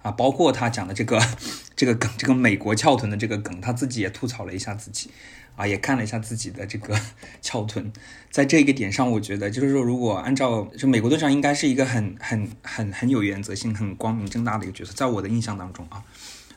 [0.01, 1.21] 啊，包括他讲的这个
[1.75, 5.11] 这个梗，这个美国翘臀的这个梗，他自己也吐槽了一下自己，
[5.59, 6.97] 啊，也看了一下自己的这个
[7.43, 7.91] 翘臀，
[8.31, 16.01] 在这个点上，我觉得就是说，如果按照就美国队长应该是一个很很很很有原则性、很光明正大的一个角色，在我的印象当中啊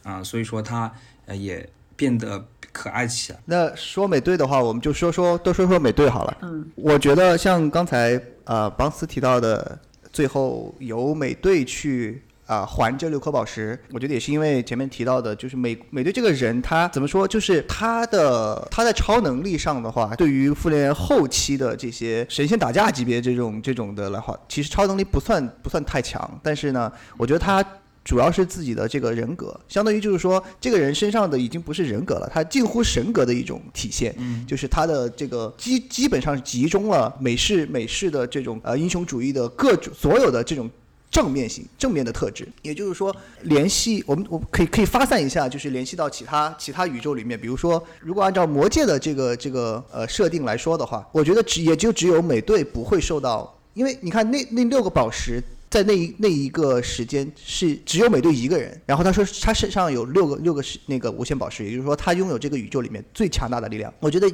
[0.05, 0.93] 啊，所以说他
[1.27, 3.41] 呃也变得可爱起来。
[3.45, 6.39] 那说美队的话，我们就说说多说说美队好了。
[6.43, 9.77] 嗯，我觉得像刚才呃邦斯提到的，
[10.13, 12.23] 最后由美队去。
[12.53, 27.65] 啊，还这六颗宝石，我觉得也是因为前面提到的，就是美美队这个人，他怎么说，就是他的他在超能力上的话，对于复联后期的这些神仙打架级别这种这种的来话，其实超能力不算不算太强，但是呢，我觉得他
[28.05, 34.45] 主要是自己的这个人格，相当于就是说，这个人身上的已经不是人格了，他近乎神格的一种体现，嗯。
[34.47, 40.71] 就是他的这个基基本上是集中了美式美式的这种呃英雄主义的各种所有的这种。
[41.13, 47.39] 正面性正面的特质，也就是说，联系我们我可以可以发散一下，就是联系到其他其他宇宙里面。
[47.39, 63.93] 比如说，如果按照魔界的这个这个呃设定来说的话，我觉得只也就只有美队不会受到，因为你看那那六个宝石在那一那一个时间是只有美队一个人，然后他说他身上有六个六个是那个无限宝石，也就是说他拥有这个宇宙里面最强大的力量。
[64.01, 64.33] 我觉得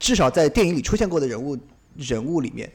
[0.00, 1.56] 至少在电影里出现过的人物
[1.96, 2.68] 人物里面。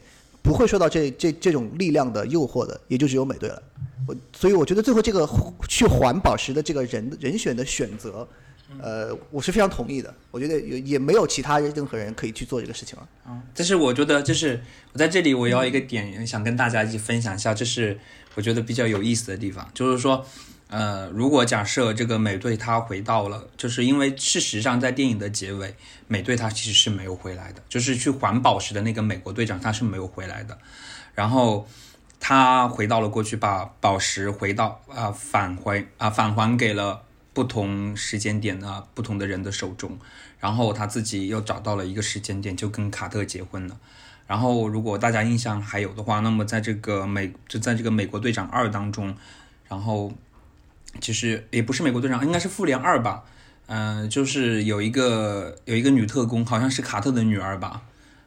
[0.46, 3.62] 不会受到这这这种力量的诱惑的，也就只有美队了。
[4.06, 5.28] 我所以我觉得最后这个
[5.68, 8.26] 去还宝石的这个人人选的选择，
[8.80, 10.14] 呃，我是非常同意的。
[10.30, 13.08] 我觉得也也没有其他任何人可以去做这个事情了。
[13.28, 17.98] 嗯，但是我觉得就是我在这里我要一个点想跟大家一起分享一下，这是
[18.36, 20.24] 我觉得比较有意思的地方，就是说。
[20.68, 25.76] 呃，如果假设这个美队他回到了，就是因为事实上在电影的结尾，
[26.08, 30.58] 美队他其实是没有回来的，就是去还宝石的那个美国队长他是没有回来的，
[31.14, 31.68] 然后
[32.18, 39.96] 他回到了过去，把宝石回到啊返回啊返还给了不同时间点的不同的人的手中，
[40.40, 43.78] 然后他自己又找到了一个时间点，就跟卡特结婚了。
[44.26, 49.16] 然后如果大家印象还有的话，那么在这个美就在这个美国队长二当中，
[49.68, 50.12] 然后。
[51.00, 53.24] 其实也不是美国队长，应该是复联二吧，
[53.66, 57.82] 嗯，就是有一个有一个女特工，好像是卡特的女儿吧，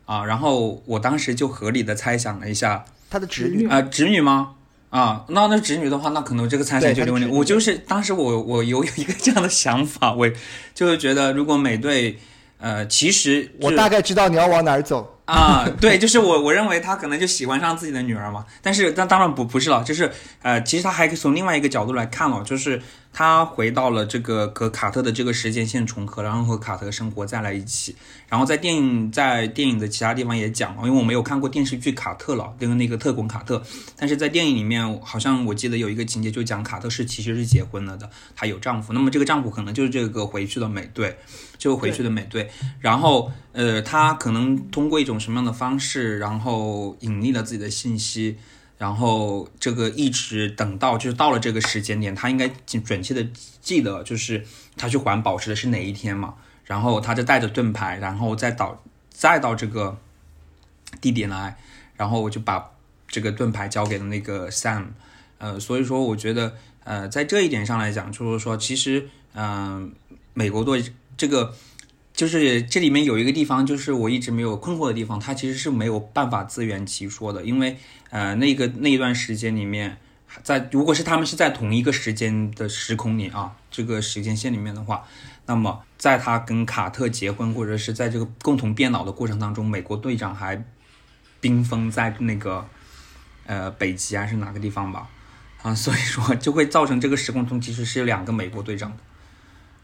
[0.06, 4.56] 啊，然后我当时就合理的猜想了一下，她的侄女啊，侄女吗？
[4.90, 7.30] 啊，那那侄女的话，那可能这个猜想就有问题。
[7.30, 10.28] 我就是当时我我有有一个这样的想法，我
[10.74, 12.18] 就是觉得如果美队，
[12.58, 15.19] 呃，其实我大概知道你要往哪儿走。
[15.30, 18.44] 啊，对，就是我，我认为他可能就喜欢上自己的女儿嘛。
[18.64, 20.12] 但是，但当然不不是了，就是
[20.42, 22.82] 呃，其实他还可以从另外一个角度来看了，就是
[23.20, 27.94] 他回到了这个和卡特的这个时间线重合，然后和卡特生活在了一起。
[28.30, 33.62] 然后在电影在电影的其他地方也讲了，因为我没有看过电视剧《卡特》了，那个那个特工卡特。
[33.98, 38.94] 但是在电影里面，好像我记得有一个情节就讲卡特是其实是结婚了的，她有丈夫。
[38.94, 41.18] 那么这个丈夫可能就是这个回去的美队。
[41.58, 48.38] 就回去的美队，然后呃，他可能通过一种什么样的方式，然后隐匿了自己的信息，
[48.80, 52.50] 然后这个一直等到就是到了这个时间点，他应该
[52.84, 53.24] 准确的
[53.62, 54.44] 记得就是
[54.76, 56.34] 他去还宝石的是哪一天嘛，
[56.66, 60.00] 然后他就带着盾牌，然后再到再到这个
[61.00, 61.56] 地点来，
[61.96, 62.72] 然后我就把
[63.08, 64.86] 这个盾牌交给了那个 Sam，
[65.38, 69.94] 呃，所以说我觉得呃，在这一点上来讲，就是说其实嗯，
[70.34, 70.84] 美国队。
[71.20, 71.54] 这个
[72.14, 77.78] 就是这里面有一个地方，就是我一直没有困惑的地方，它其实是没有办法自圆其说的，因为
[78.10, 79.98] 呃，那个那一段时间里面，
[80.44, 85.06] 在如果是他们是在同一个时间的时空里啊，这个时间线里面的话，
[85.46, 90.62] 那么在他跟卡特结婚，或者是在这个共同变老的过程当中，美国队长还
[91.40, 92.68] 冰封在那个
[93.46, 95.08] 呃北极还是哪个地方吧，
[95.62, 98.98] 啊，所以说就会造成这个时空中其实是有两个美国队长的。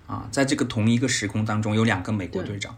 [0.08, 2.76] 啊，在这个同一个时空当中有两个美国队长，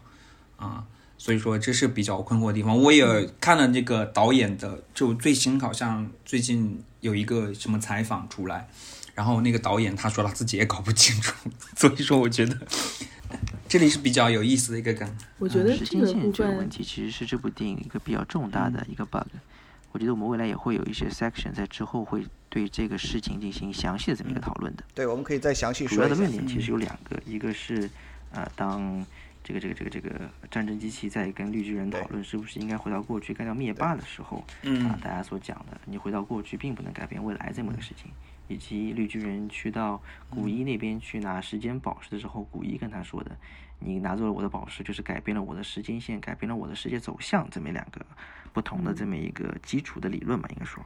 [0.56, 0.84] 啊，
[1.16, 2.76] 所以说这是比较困惑的地方。
[2.76, 8.68] 我也看了这个导演的，就最新好像最近有一个什么采访出来，
[9.14, 11.34] 然后那个导演他说他自己也搞不清楚，
[11.76, 12.56] 所以说我觉得
[13.68, 15.16] 这里是比较有意思的一个梗。
[15.38, 19.28] 我觉得时间线这个问题其实是这部电影一个比较重大的一个 bug。
[19.92, 24.84] 我觉得我们未来也会有一些 section 在之后会对这个事情进行详细的这么一个讨论的。
[24.94, 25.96] 对，我们可以再详细说。
[25.96, 27.88] 主要的论点其实有两个，一个是，
[28.32, 29.04] 呃，当
[29.44, 38.10] 这个这个这个这个战争机器在跟绿巨人讨论是不是应该回到过去干掉灭霸的时候，啊，大家所讲的，你回到过去并不能改变未来这么个事情，
[38.48, 43.36] 以及绿巨人去到古一那边去拿时间宝石的时候，古一跟他说的，
[43.78, 48.04] 你拿走了我的宝石，就是改变了我的时间线，改变了我的世界走向，这么两个。
[48.52, 50.84] 不同的这么一个基础的理论吧，应该说。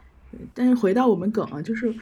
[0.54, 1.94] 但是回到我们梗啊，就是，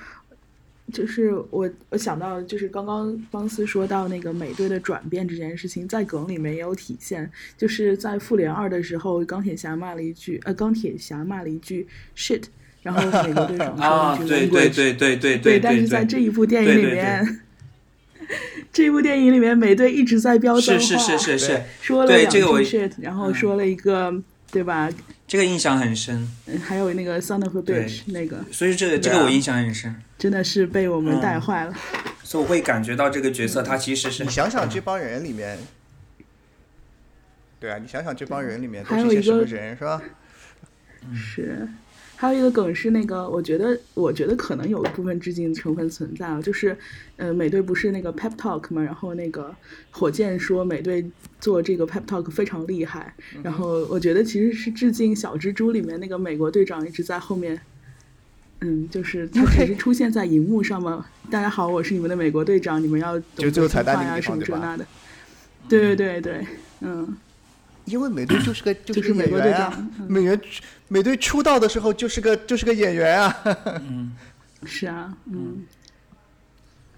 [0.93, 7.31] 就是我我想到，就是刚刚邦斯说到那个美队的转变这件事情，在梗里面也有体现。
[7.57, 12.45] 就是在复联二的时候，钢铁侠骂了一句，呃，钢铁侠骂了一句 shit，
[12.83, 15.61] 然后美国队长说了一句对对对对对对。
[15.61, 17.41] 但是在这一部电影里面，
[18.73, 24.23] 这一部电影里面，美队一直在飙脏话，是是是是，说了两句 shit，然后说了一个。
[24.53, 24.91] 对吧？
[25.31, 26.29] 这个印象很深。
[26.47, 29.95] 嗯，还有那个 “son of a bitch” 那个，所以这个这个我印象很深。
[30.19, 31.73] 真的是被我们带坏了。
[32.25, 34.25] 所以我会感觉到这个角色他其实是……
[34.25, 35.57] 你想想这帮人里面，
[37.61, 40.03] 对啊，你想想这帮人里面都是一些什么人，是吧？
[41.15, 41.69] 是。
[42.21, 46.77] 还有一个梗是那个，我觉得，我觉得可能有一部分致敬成分存在啊，就是，
[47.17, 49.57] 呃，美队不是那个 pep talk 嘛，然后那个
[49.91, 51.03] 火箭说美队
[51.41, 57.59] 做这个 pep talk 非常厉害，然后我觉得其实是致敬小蜘蛛里面那个美国队长一直在后面，
[58.61, 64.87] 嗯，就是 他只是出现在荧幕上嘛，大家好，我是你们的美国队长，你们要就最后彩蛋呀什么这那的，
[65.71, 66.47] 对对对对，
[66.83, 67.17] 嗯。
[67.91, 70.41] 因为美队 就是个就是演员啊，美员
[70.89, 73.37] 美队出道的时候就是个就是个演员啊。
[73.83, 74.13] 嗯，
[74.65, 75.65] 是啊，嗯，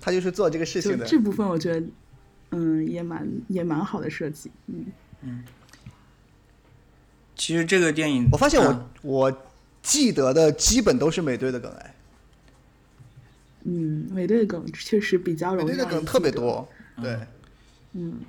[0.00, 1.07] 他就是做这个事情的。
[1.07, 1.87] 这部分我觉得，
[2.50, 4.50] 嗯，也蛮也蛮好的设计。
[4.66, 4.87] 嗯
[5.22, 5.44] 嗯。
[7.34, 9.43] 其实这个电影，我发现我我
[9.82, 11.95] 记得的基本都是美队的梗哎。
[13.64, 15.70] 嗯，美队的梗确实比较容易。
[15.70, 16.68] 美队的梗特别多，
[17.01, 17.18] 对，
[17.93, 18.20] 嗯。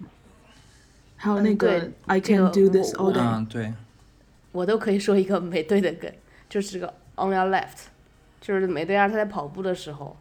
[1.24, 3.22] 还有那个 I can do this all day。
[3.22, 3.74] 嗯，对，
[4.52, 6.12] 我都可以说一个美队的梗，
[6.50, 7.88] 就是个 On your left，
[8.42, 10.18] 就是美队二他在跑步的时候，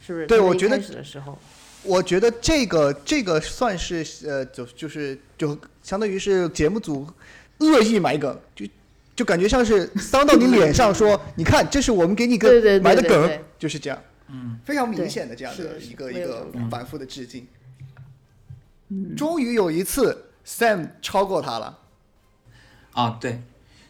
[0.00, 0.28] 是不是？
[0.28, 1.36] 对，我觉得开始的时候，
[1.82, 7.04] 我觉得这个这个算是呃，就就是就相当于是节目组
[7.58, 8.64] 恶意埋梗，就
[9.16, 13.98] 就感觉像是伤到你脸上，说你看这是我们给你个埋的梗，就是这样，
[14.28, 17.44] 嗯，非常明显的这样的一个一个反复的致敬，
[18.90, 20.23] 嗯，终于有一次。
[20.46, 21.78] Sam 超过他了，
[22.92, 23.42] 啊，对，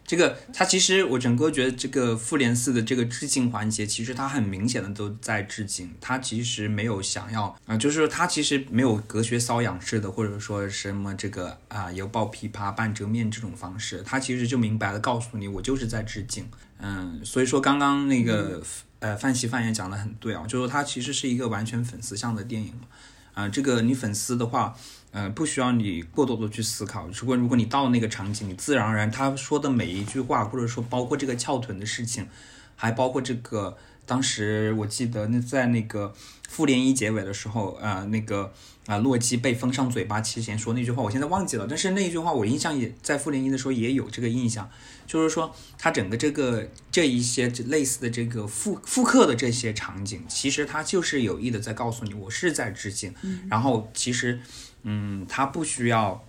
[0.07, 16.49] 这个他其实我整个觉得这个复联四的这个致敬环节，其实他很明显的都在致敬，他其实没有想要啊，就是说他其实没有隔靴搔痒式的，或者说什么这个啊犹抱琵琶半遮面这种方式，他其实就明白的告诉你，我就是在致敬，
[16.79, 18.63] 嗯，所以说刚刚那个
[19.01, 22.87] 呃范西范也讲的很对啊，就是他其实是一个完全粉丝向的电影嘛。
[23.35, 24.77] 啊、这个你粉丝的话，
[25.15, 27.09] 呃，不需要你过多的去思考。
[27.15, 32.27] 如果如果你到那个场景，你自然而然他说的每一句话，或者说包括这个翘臀的事情，
[32.75, 36.13] 还包括这个当时我记得那在那个
[36.49, 38.53] 复联一结尾的时候，呃，那个
[38.87, 44.69] 啊、洛基被封上嘴巴之前说那句话，我现在忘记了，但是那一句话我印象也在复联一的时候也有这个印象，
[45.07, 53.15] 就是说他整个这个这一些类似的这个复复刻的这些场景，其实他就是有意的在告诉你，我是在致敬，
[53.49, 54.41] 然后其实
[54.85, 56.25] 嗯，他不需要。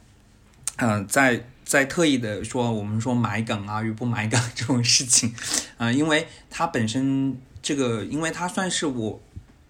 [0.78, 5.34] 嗯、在在特意的说，我们说埋梗啊与不埋梗这种事情，
[5.78, 9.22] 嗯、 因为他本身这个，因为他算是我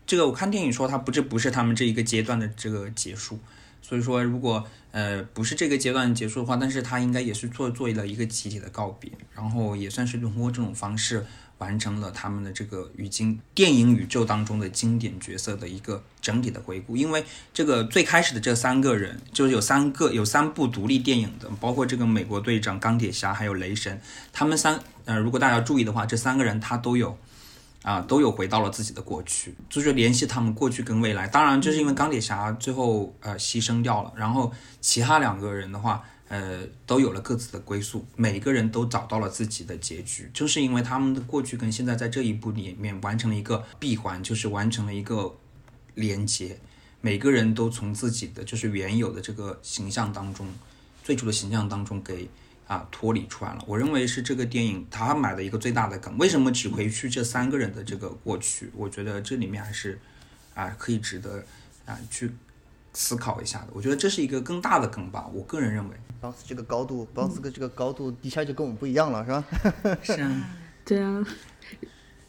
[0.08, 3.40] 这个我看电影说他不是不是他们这一个阶段的这个结束，
[3.84, 11.24] 所以说如果呃不是这个阶段结束的话，但是他应该也是做做了一个集体的告别，然后也算是通过这种方式
[11.58, 16.98] 完成了他们的这个语经电影宇宙当中的经典角色的一个整体的回顾。
[16.98, 24.02] 因为这个最开始的这三个人，就是有三个有三部独立电影的，包括这个美国队长、钢铁侠还有雷神，
[24.32, 27.18] 他们三呃，如果大家注意的话，这三个人他都有。
[27.84, 31.28] 啊，都有回到了自己的过去，就是联系他们过去跟未来。
[31.28, 34.52] 当然，就是因为钢铁侠最后呃牺牲掉了，然后
[34.82, 45.36] 其他两个人的话，呃，都有了各自的归宿，每个人都找到了自己的结局，就是因为他们的过去跟现在在这一步里面完成了一个闭环，就是完成了一个
[45.94, 46.60] 连接，
[47.02, 50.48] 每个人都从自己的就是原有的这个形象当中，
[51.04, 52.28] 最初的形象当中给
[52.66, 53.64] 啊脱离出来了。
[53.68, 56.18] 我认为是这个电影他买的一个最大的梗。
[56.18, 58.72] 为什么只回去这三个人的这个过去？
[58.76, 60.00] 我觉得这里面还是
[60.56, 61.46] 啊可以值得
[61.86, 62.32] 啊去
[62.96, 63.68] 思考一下的。
[63.74, 65.96] 我觉得这是一个更大的梗吧，我个人认为。
[66.20, 69.46] 邦斯这个高度，邦斯的这个高度一下就跟我们不一样了，是吧？
[70.02, 70.58] 是啊。
[70.84, 71.24] 对啊，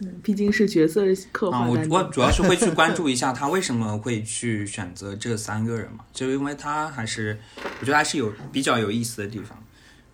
[0.00, 1.02] 嗯，毕竟是角色
[1.32, 1.98] 刻啊，我画担当。
[1.98, 7.38] 我 主要是会去关注一下他为什么会去选择这三个人嘛，就因为他还是
[7.80, 9.62] 我觉得还是有比较有意思的地方，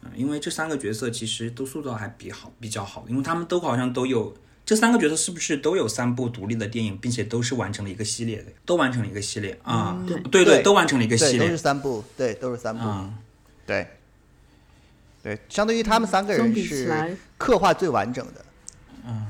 [0.03, 4.33] 嗯，因为这三个角色其实都塑造还比好比较好，因为他们都好像都有
[4.73, 10.19] 这三个角色是不是都有三部独立的电影，并且都是完成了一个系列的，都完成了一个系列啊，对。
[10.31, 13.15] 对对都完成了一个系列，都是，三部，对，都是三部，嗯，
[13.67, 13.87] 对，
[15.23, 18.45] 对，相对于他们三个人是比起来，刻画最完整的，
[19.07, 19.27] 嗯。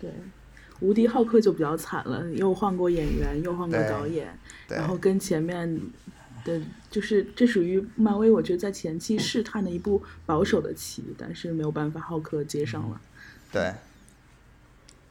[0.00, 0.12] 对，
[0.78, 4.28] 无敌浩克就比较惨了，又换过演员，又换过导演，
[4.68, 5.80] 然后跟前面
[6.44, 13.00] 的，就是这属于漫威，我觉得在前期试探的一部保守的棋，但是没有办法，浩克接上了。
[13.50, 13.72] 对，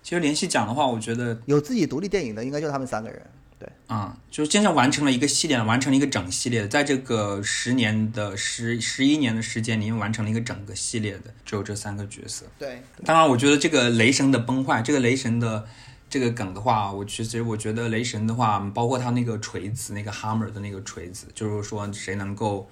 [0.04, 3.22] 其实联系讲的话，我觉得有自己独立电影的应该就他们三个人，
[3.58, 12.46] 对，啊、就是真正完成了一个系列，完成了一个整系列的，在这个十年的十十一年的时间里面，完成了一个整个系列的，只有这三个角色。
[12.60, 15.66] 对，当然，我觉得这个雷神的崩坏，这个雷神的
[16.10, 22.70] 这个梗的话，我其实我觉得雷神的话，包括他那个锤子，那个 hammer 的那个锤子，就是说谁能够。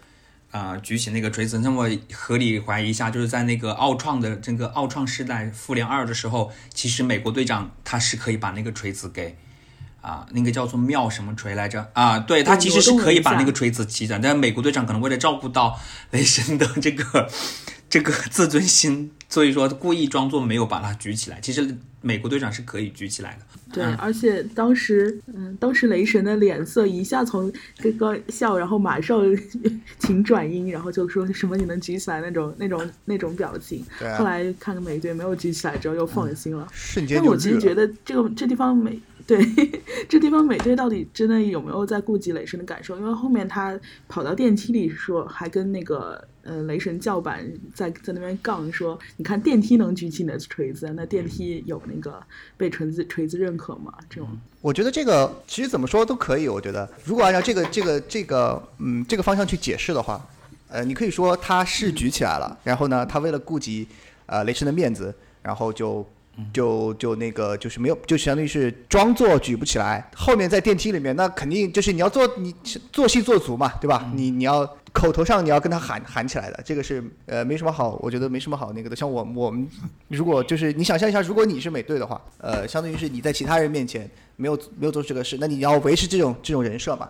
[0.52, 9.38] 啊、举起那个锤子，那么合理怀疑一下，就是在那个奥创的这个奥创时代复联二的时候，其实美国队长他是可以把那个锤子给
[10.02, 12.20] 啊，那个叫做妙什么锤来着啊？
[12.20, 15.80] 对他其实是可以把那个锤子击的，但美国队长可能为了照顾到
[16.12, 17.30] 雷神的这个
[17.92, 21.40] 这个自尊心， 所以说故意装作没有把它举起来。
[21.42, 23.46] 其实美国队长是可以举起来的。
[23.74, 29.22] 对，嗯而且当时，嗯，当时雷神的脸色一下从刚刚笑，然后马上
[30.00, 33.86] 请转阴，然后就说什么你能举起来那种那种那种表情。
[34.00, 36.68] 对啊后来看个美队没有举起来之后又放心了。
[36.74, 37.60] 瞬间就但我其实。
[37.60, 39.40] 觉得这个这地方美对
[40.10, 42.98] 这地方美队到底真的有没有在顾及雷神的感受？
[42.98, 52.22] 因为后面他跑到电梯里说，还跟那个呃雷神叫板在在那边杠说，你看电梯能举起你的锤子，那电梯有那个
[52.58, 53.94] 被锤子锤子认可吗？
[54.10, 54.28] 这种
[54.62, 56.48] 我觉得这个其实怎么说都可以。
[56.48, 60.26] 我觉得如果按照这个这个这个嗯这个方向去解释的话，
[60.68, 63.88] 呃，你可以说他是举起来了，然后呢，他为了顾及
[64.26, 66.06] 呃雷神的面子，然后就
[66.54, 70.10] 就就那个就是没有，就相当于是装作举不起来。
[70.16, 72.54] 后面在电梯里面，那肯定就是你要做你
[72.92, 74.10] 做戏做足嘛，对吧？
[74.16, 78.96] 你你要口头上你要跟他喊喊起来的，这个是呃没什么好，我觉得没什么好那个的。
[78.96, 79.68] 像我我们
[80.08, 87.10] 如果就是你想象一下，如果你是美队的话，呃，相当于是你在其他人面前没有没有做这个事，那你要维持这种这种人设嘛。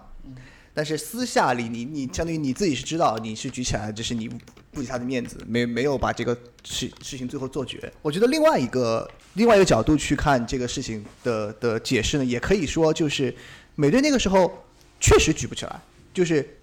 [0.74, 4.38] 但是私下里你，你相当于你自己是知道你是举起来，只是你不
[4.74, 7.92] 顾及他的面子，没没有把这个事事情最后做绝。
[8.02, 13.36] 我觉得另外一个另外一个角度去看这个事情的的解释呢，也可以说就是
[13.76, 14.64] 美队那个时候
[15.00, 15.82] 确实举不起来，
[16.14, 16.58] 就是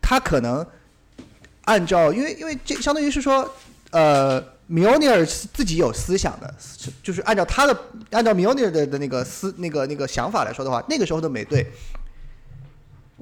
[0.00, 0.66] 他可能
[1.66, 3.48] 按照因为因为这相当于是说，
[3.90, 6.52] 呃，米欧尼尔是自己有思想的，
[7.04, 11.64] 就是按照他的按照米欧尼尔的的那个思那个那个想法来说的话，那个时候的美队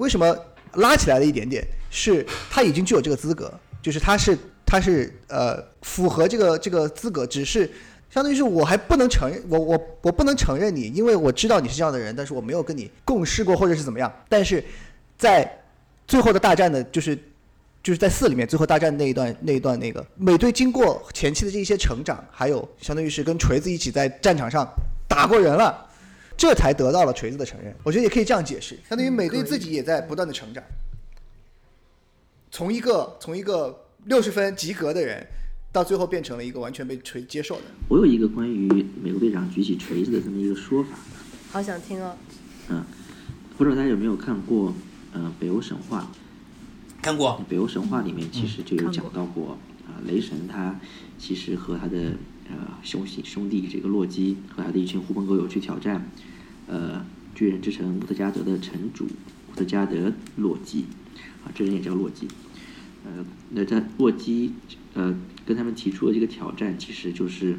[0.00, 0.34] 为什么
[0.74, 1.62] 拉起来了一点点？
[1.90, 7.70] 是他已经具有这个资格，就是他是他是呃符合这个这个资格，只是
[8.10, 14.64] 相当于是我还不能承认我我我不能承认你，因为我知道你是这样的人，但是我没有跟你共事过或者是怎么样，但是
[15.18, 15.60] 在
[16.08, 17.14] 最后的大战的，就是
[17.82, 24.66] 就是在四里面最后大战那一段那一段那个美队经过前期的这一些成长，还有相当于是跟锤子一起在战场上
[25.08, 25.86] 打过人了，
[26.40, 27.76] 这才得到了锤子的承认。
[27.82, 30.64] 我觉得也可以这样解释，相当于美队自己也在不断的成长，
[32.50, 35.26] 从一个从一个六十分及格的人，
[35.70, 37.64] 到最后变成了一个完全被锤接受的。
[37.90, 38.66] 我有一个关于
[39.02, 40.96] 美国队长举起锤子的这么一个说法，
[41.52, 42.16] 好想听哦。
[42.70, 42.82] 嗯，
[43.58, 44.72] 不知道大家有没有看过
[45.12, 46.10] 呃北欧神话？
[47.02, 50.80] 看过，北欧神话里面其实就有讲到过啊、雷神他
[51.18, 52.14] 其实和他的
[52.50, 56.10] 呃兄弟兄弟这个洛基和他的一群狐朋狗友去挑战
[56.66, 60.84] 呃巨人之城乌特加德的城主乌特加德洛基
[61.44, 62.28] 啊，这人也叫洛基。
[63.04, 64.52] 呃，那他洛基
[64.92, 67.56] 呃跟他们提出的这个挑战，其实就是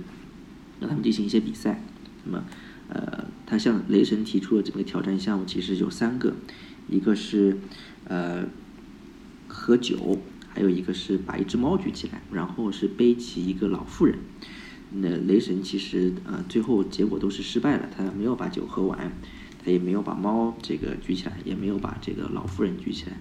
[0.80, 1.82] 让他们进行一些比赛。
[2.24, 2.44] 那么
[2.89, 6.36] 呃，他向雷神提出的这个挑战项目其实有三个，
[6.89, 7.58] 一个是
[8.06, 8.46] 呃
[9.48, 14.20] 喝酒，还有一个是把一只猫举起来，然后是背起一个老妇人。
[14.94, 19.12] 那雷神其实呃最后结果都是失败了，他没有把酒喝完，
[19.64, 23.18] 他也没有把猫这个举起来，也没有把这个老妇人举起来。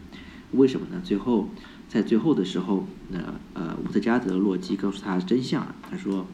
[0.52, 1.00] 为什么呢？
[1.04, 1.48] 最后
[1.88, 6.26] 在最后的时候，那呃乌特加德洛基告诉他真相了，他说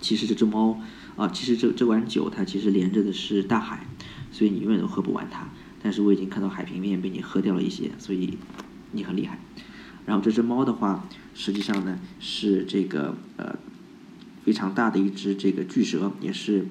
[0.00, 0.80] 其实这只猫
[1.16, 3.86] 啊，其实这这碗酒它其实连着的是大海，
[4.30, 5.48] 所以你永远都喝不完它。
[5.82, 8.38] 但是我已经看到海平面被你喝掉了一些，所以
[8.92, 9.38] 你很厉害。
[10.06, 13.56] 然后这只猫的话，实际上呢是这个呃
[14.44, 16.66] 非常大的一只这个巨蛇，也是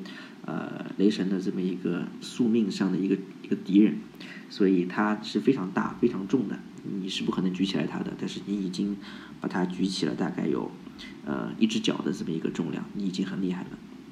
[0.45, 3.97] 呃雷神的这么一个宿命上的一个一个敌人，
[4.49, 6.59] 所以它是非常大、非常重的，
[7.01, 8.13] 你是不可能举起来它的。
[8.19, 8.95] 但是你已经
[9.41, 10.71] 把它举起了大概有
[11.26, 13.69] 呃一只脚的这么一个重量，你已经很厉害了。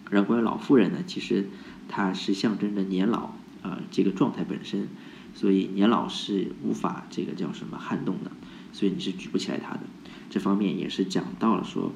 [0.09, 1.47] 然后关于老妇人呢，其实
[1.87, 4.89] 它是象征着年老呃这个状态本身，
[5.33, 8.31] 所以年老是无法这个叫什么撼动的，
[8.73, 9.81] 所以你是举不起来它的。
[10.29, 11.93] 这方面也是讲到了说，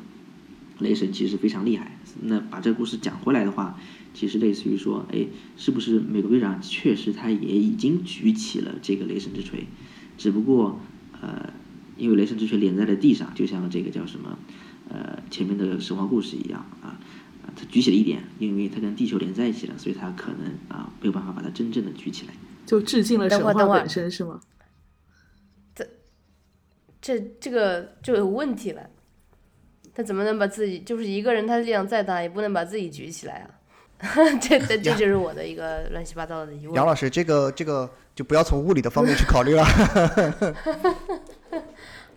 [0.80, 1.98] 雷神其实非常厉害。
[2.22, 3.80] 那把这个故事讲回来的话，
[4.14, 9.68] 其实类似于说，哎，是不是美国队长确实他也已经举起了这个雷神之锤，
[10.18, 10.80] 只不过
[11.22, 11.54] 呃，
[11.98, 14.38] 因为雷神之锤连在了地上，就像这个叫什么
[14.90, 17.00] 呃前面的神话故事一样啊。
[17.46, 22.34] 啊，他举起了一点，因为他跟地球连在一起了，所以他可能啊没有办法把它真正的举起来。
[22.66, 24.42] 就致敬了神话本身是吗？
[25.76, 25.88] 这
[27.00, 28.90] 这这个就有问题了，
[29.96, 33.50] 他怎么能把自己就是一个人，他力量再大，也不能把自己举起来啊？
[34.41, 36.76] 这这这就是我的一个乱七八糟的疑问。
[36.76, 39.64] 杨老师，这个这个就不要从物理的方面去考虑了。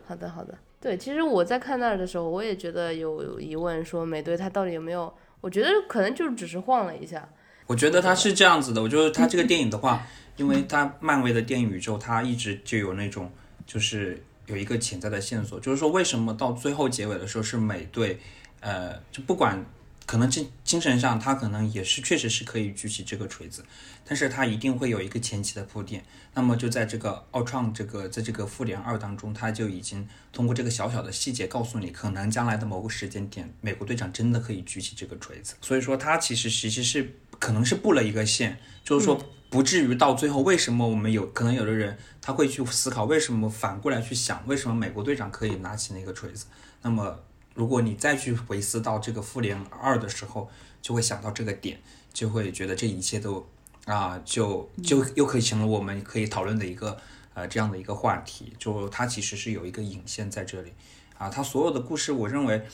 [0.04, 5.14] 好的好的，对，其实我在看那儿的时候，我也觉得有有疑问，说美队他到底有没有？
[5.40, 7.28] 我觉得可能就只是晃了一下，
[7.68, 10.04] 我觉得他是这样子的，我觉得他这个电影的话，
[10.36, 13.30] 因为他漫威的电影宇宙，他一直就有那种
[13.66, 18.18] 就是有一个潜在的线索，就是说为什么到最后结尾的时候是美队，
[18.60, 19.64] 呃，就不管
[20.06, 23.64] 可能精精神上他可能也是确实是可以举起这个锤子，
[24.04, 26.02] 但是他一定会有一个前期的铺垫。
[26.34, 35.54] 那么就在这个奥创这个在这个复联二当中，他就已经通过这个小小的细节告诉你，可能将来的某个时间点，美国队长真的可以举起这个锤子。
[35.60, 39.20] 所以说他其实其实是可能是布了一个线，就是说
[39.50, 46.46] 不至于到最后为什么我们有可能有的人他会去思考为什么反过来去想为什么美国队长可以拿起那个锤子，
[46.82, 47.18] 那么。
[47.54, 50.48] 如果你再去回思到这个复联二的时候，
[50.80, 51.76] 就会想到这个点，
[52.12, 53.44] 就会觉得这一切都
[53.84, 56.96] 啊，就就又可以成了我们可以讨论的一个
[57.34, 58.52] 呃这样的一个话题。
[58.60, 60.72] 就它其实是有一个引线在这里
[61.18, 62.64] 啊，它所有的故事，我认为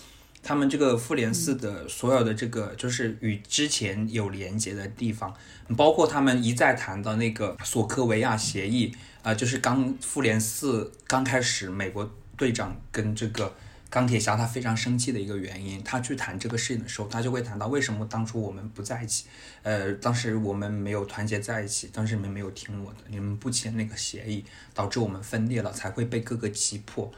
[0.44, 5.34] 他们这个复联四的所有的这个就是与之前有连接的地方，
[5.76, 13.52] 包括他们一再谈到那个索科维亚协议啊、就是刚复联四刚开始，美国队长跟这个。
[13.90, 19.26] 钢铁侠他非常生气的一个原因，他去谈这个事情的时候，他就会谈到为什么当初我们不在一起，
[19.62, 27.08] 呃，当时我们没有团结在一起，当时你们没有听我的，你们不签那个协议，导致我们分裂了，才会被各个击破。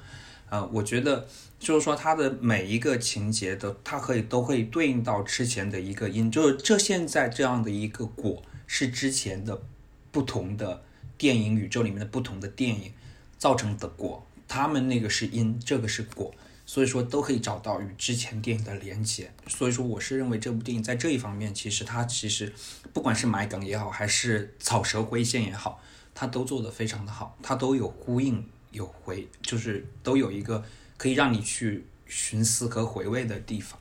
[0.49, 1.27] 呃，我觉得
[1.59, 9.63] 就是说他的每一个情节的，它可以都会对应到之前的一个因，就是这现在这样的一个果是之前的
[10.11, 10.83] 不同的
[11.19, 12.93] 电影宇宙里面的不同的电影
[13.37, 16.33] 造成的果，他们那个是因，这个是果。
[16.69, 19.31] 所以说都可以找到与之前电影的连接。
[19.47, 22.53] 所以说我是认为这部电影在这一方面，其实它其实
[22.93, 25.81] 不管是埋梗也好，还是草蛇灰线也好，
[26.13, 28.45] 它都做得非常的好，它都有呼应
[28.77, 30.65] 有回，就是都有一个
[30.97, 33.81] 可以让你去寻思和回味的地方。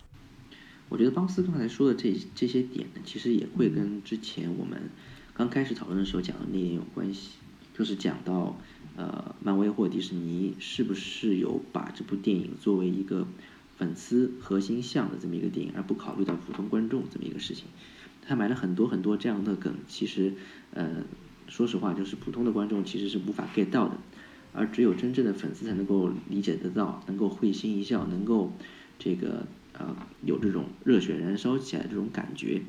[0.88, 4.89] 我觉得邦斯刚才说的这这些点呢，其实也会跟之前我们
[5.34, 7.32] 刚开始讨论的时候讲的那点有关系，
[7.78, 8.58] 就是讲到
[8.96, 13.28] 呃，漫威或迪士尼是不是有把这部电影作为一个
[13.78, 17.66] 粉丝核心向的这么一个电影，而不考虑到普通观众这么一个事情。
[18.26, 20.34] 他埋了很多很多这样的梗，其实
[20.72, 21.04] 呃，
[21.48, 23.98] 说实话，就是普通的观众其实是无法 get 到的，
[24.56, 28.53] 而只有真正的粉丝才能够理解得到，能够会心一笑，能够
[28.97, 29.45] 这个。
[29.78, 29.93] 呃，
[30.24, 32.62] 有这种热血燃烧起来这种感觉，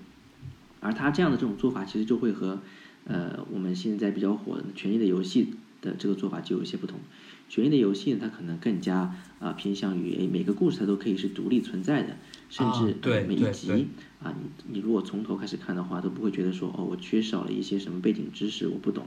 [0.80, 2.58] 而他这样的这种做法，其实就会和
[3.04, 5.44] 呃我们现在比较火的《权力的游戏》
[5.80, 6.98] 的这个做法就有一些不同。
[7.48, 12.16] 《权力的游戏》呢，它可能更加啊偏向于诶每个故事它都可以是独立存在的，
[12.50, 12.96] 甚至
[13.28, 13.86] 每一集
[14.20, 19.06] 啊你你如果从头开始看的话，都不会觉得说哦我缺少了一些什么背景知识我不懂。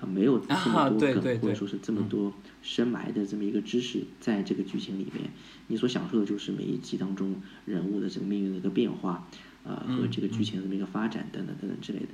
[0.00, 2.32] 啊，没有这么多梗，或者说是这么多
[2.62, 5.30] 深埋的这么一个知识，在这个剧情里面，
[5.66, 7.36] 你所享受的就是每一集当中
[7.66, 9.28] 人物的这个命运的一个变化，
[9.62, 12.08] 啊，和这个剧情的这么一个发展等等等等之类的，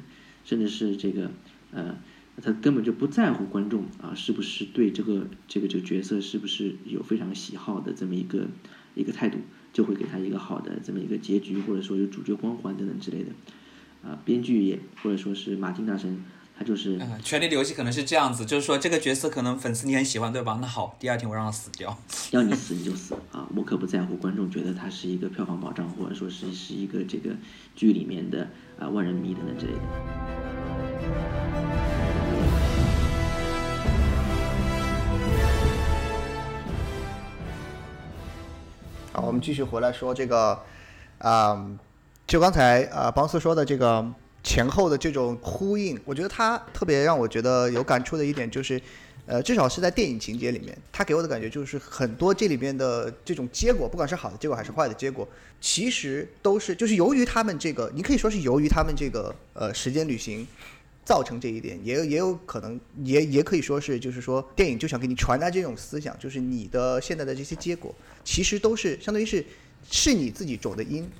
[0.45, 1.30] 甚至是这个
[1.70, 1.97] 呃，
[2.43, 8.49] 他根本就不在乎观众啊是不是对这个这个这个角色是不是有非常喜好的这么一个
[8.97, 9.39] 一个态度，
[9.72, 13.30] 就会给他一个好的这么一个结局，或者说有主角光环等等之类的，
[14.09, 16.24] 啊，编剧也或者说是马丁大神。
[16.59, 20.59] 他就是《权力的游戏》可能是这样子，就是说这个角色可能粉丝你很喜欢，对吧？
[20.59, 21.94] 那好，第二天我让他死掉，
[22.30, 23.46] 要你死你就死啊！
[23.54, 27.28] 我可不在乎观众觉得他是一个票房保障，或者说是是一个这个
[27.74, 28.48] 剧里面的
[28.78, 29.78] 啊万人迷等等之类的。
[39.12, 40.59] 好，我们继续回来说这个，
[41.18, 41.70] 啊，
[42.26, 44.11] 就刚才啊邦斯说的这个。
[44.47, 48.80] 前后的这种呼应，我觉得他特别让我觉得有感触的一点就是，
[49.26, 55.28] 呃，至少是在电影情节里面，他给我的感觉就是很多这里面的这种结果，不管是好的结果还是坏的结果，
[55.61, 60.47] 其实都是就是由于他们这个，你可以说是由于他们这个呃时间旅行
[61.05, 67.92] 造成这一点，也也有可能也也可以说是就是说电影就想给你传达这种思想，就是你的现在的这些结果
[68.22, 69.44] 其实都是相当于是
[69.90, 71.11] 是你自己种的因。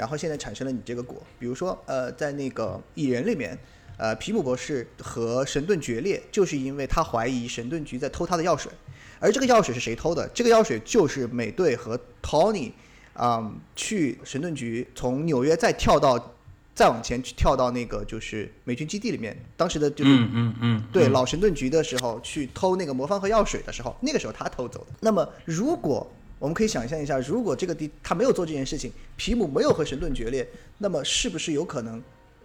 [0.00, 3.56] 然后现在产生了你这个果，比如说，呃，在那个蚁人里面，
[3.98, 8.72] 呃，皮姆博士和神盾决裂，就是因为他怀疑神盾局在偷他的药水，
[9.18, 10.26] 而这个药水是谁偷的？
[10.32, 12.72] 这个药水就是美队和 Tony，
[13.12, 16.32] 啊，去神盾局从纽约再跳到，
[16.74, 24.94] 再往前去跳到那个就是美军基地里面，当时的就是嗯嗯嗯，对老神盾局的时候去偷那个魔方和药水的时候，那个时候他偷走的。
[25.00, 26.10] 那么如果
[26.40, 32.02] 我们可以想象一下，如果这个地他没有做这件事情，皮姆没有和神盾决裂，那么是不是有可能，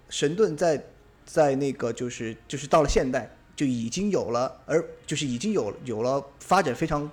[0.10, 0.84] 神盾在
[1.26, 7.10] 在那个就是就是到了现代就已经有了，而就是已经有有了发展非常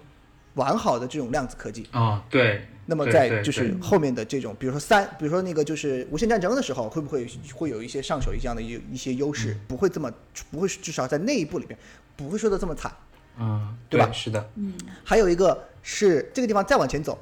[0.54, 2.22] 完好的这种量子科技啊？
[2.28, 2.66] 对。
[2.84, 7.24] 那么在就是后面的这种，比如说三，比如说那个就是无限战争的时候，会不会
[7.54, 9.56] 会有一些上手一样的一一些优势？
[9.68, 10.12] 不会这么
[10.50, 11.78] 不会至少在那一步里边
[12.16, 12.92] 不会说的这么惨。
[13.38, 14.10] 嗯，对吧？
[14.12, 14.74] 是的，嗯，
[15.04, 17.18] 还有一个是这个地方再往前走，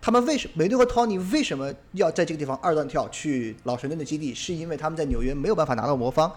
[0.00, 4.34] 他们为什么美队和托尼为什么要在这个地方二段跳去老神盾的基地？
[4.34, 6.32] 是因为他们在纽约没有办法拿到魔方，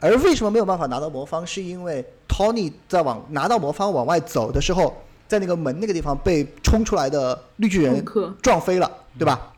[0.00, 1.46] 而为什么没有办法拿到魔方？
[1.46, 4.96] 是因为托尼在往拿到魔方往外走的时候，
[5.28, 8.04] 在那个门那个地方被冲出来的绿巨人
[8.40, 9.52] 撞飞了，对吧？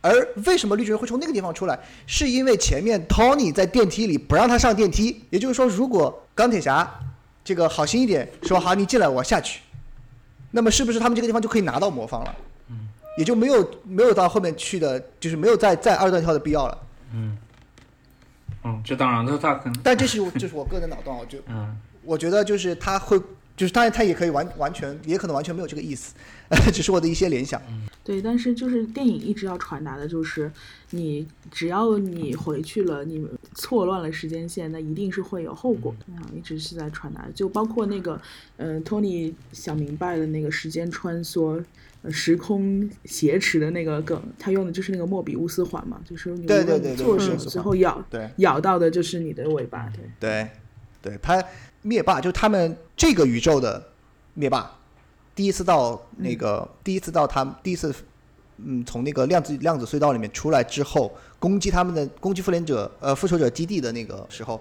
[0.00, 1.78] 而为什么绿巨人会从那个地方出来？
[2.06, 6.88] 是因为前面托尼在电梯里不让他上电梯，也就是说，如果钢铁侠。
[7.44, 9.60] 这个好心一点说好，你进来，我下去。
[10.50, 12.34] 那么是不是他们这个地方就可以拿到魔方了？
[12.70, 16.78] 嗯，也就没有没有到后面去的，就是没有再再二段跳的必要了。
[17.14, 17.36] 嗯，
[18.64, 23.18] 嗯，这当然，那他可能，但这是就是我个人的脑洞，我就 嗯，我觉得就是他会，
[23.56, 26.14] 就是当然他也可以完完全，也可能完全没有这个意思，
[26.72, 27.60] 只是我的一些联想。
[28.08, 30.50] 对，但是就是电影一直要传达的就是。
[30.90, 36.06] 你只要你回去了，你错乱了时间线，那一定是会有后果的。
[36.34, 38.18] 一直是在传达，就包括那个，
[38.56, 41.62] 嗯，托尼想明白了那个时间穿梭、
[42.08, 50.48] 时空挟持的那个梗，他用的就是那个莫比乌斯环嘛，就是你对对对错什么，最后咬对咬到的就是你的尾巴，对对
[51.02, 51.44] 对，他
[51.82, 53.88] 灭霸就他们这个宇宙的
[54.32, 54.77] 灭霸，
[55.38, 57.94] 第一次到那个第一次到他第一次。
[58.60, 64.60] 嗯，从那个量子量子隧道里面出来之后，攻击他们的攻击复联者呃复仇者基地的那个时候，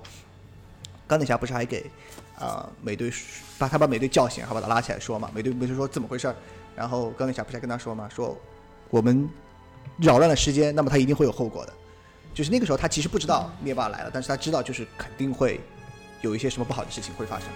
[1.07, 1.83] 钢铁侠不是还给
[2.37, 3.11] 啊美队
[3.57, 5.31] 把他把美队叫醒，还把他拉起来说嘛？
[5.33, 6.35] 美队不是说怎么回事儿？
[6.75, 8.37] 然后钢铁侠不是还跟他说嘛，说
[8.91, 9.27] 我们
[9.97, 11.73] 扰乱了时间，那么他一定会有后果的。
[12.35, 15.59] 就是那个时候他其实不知道灭霸来了，但是他知道就是肯定会
[16.21, 17.47] 有一些什么不好的事情会发生。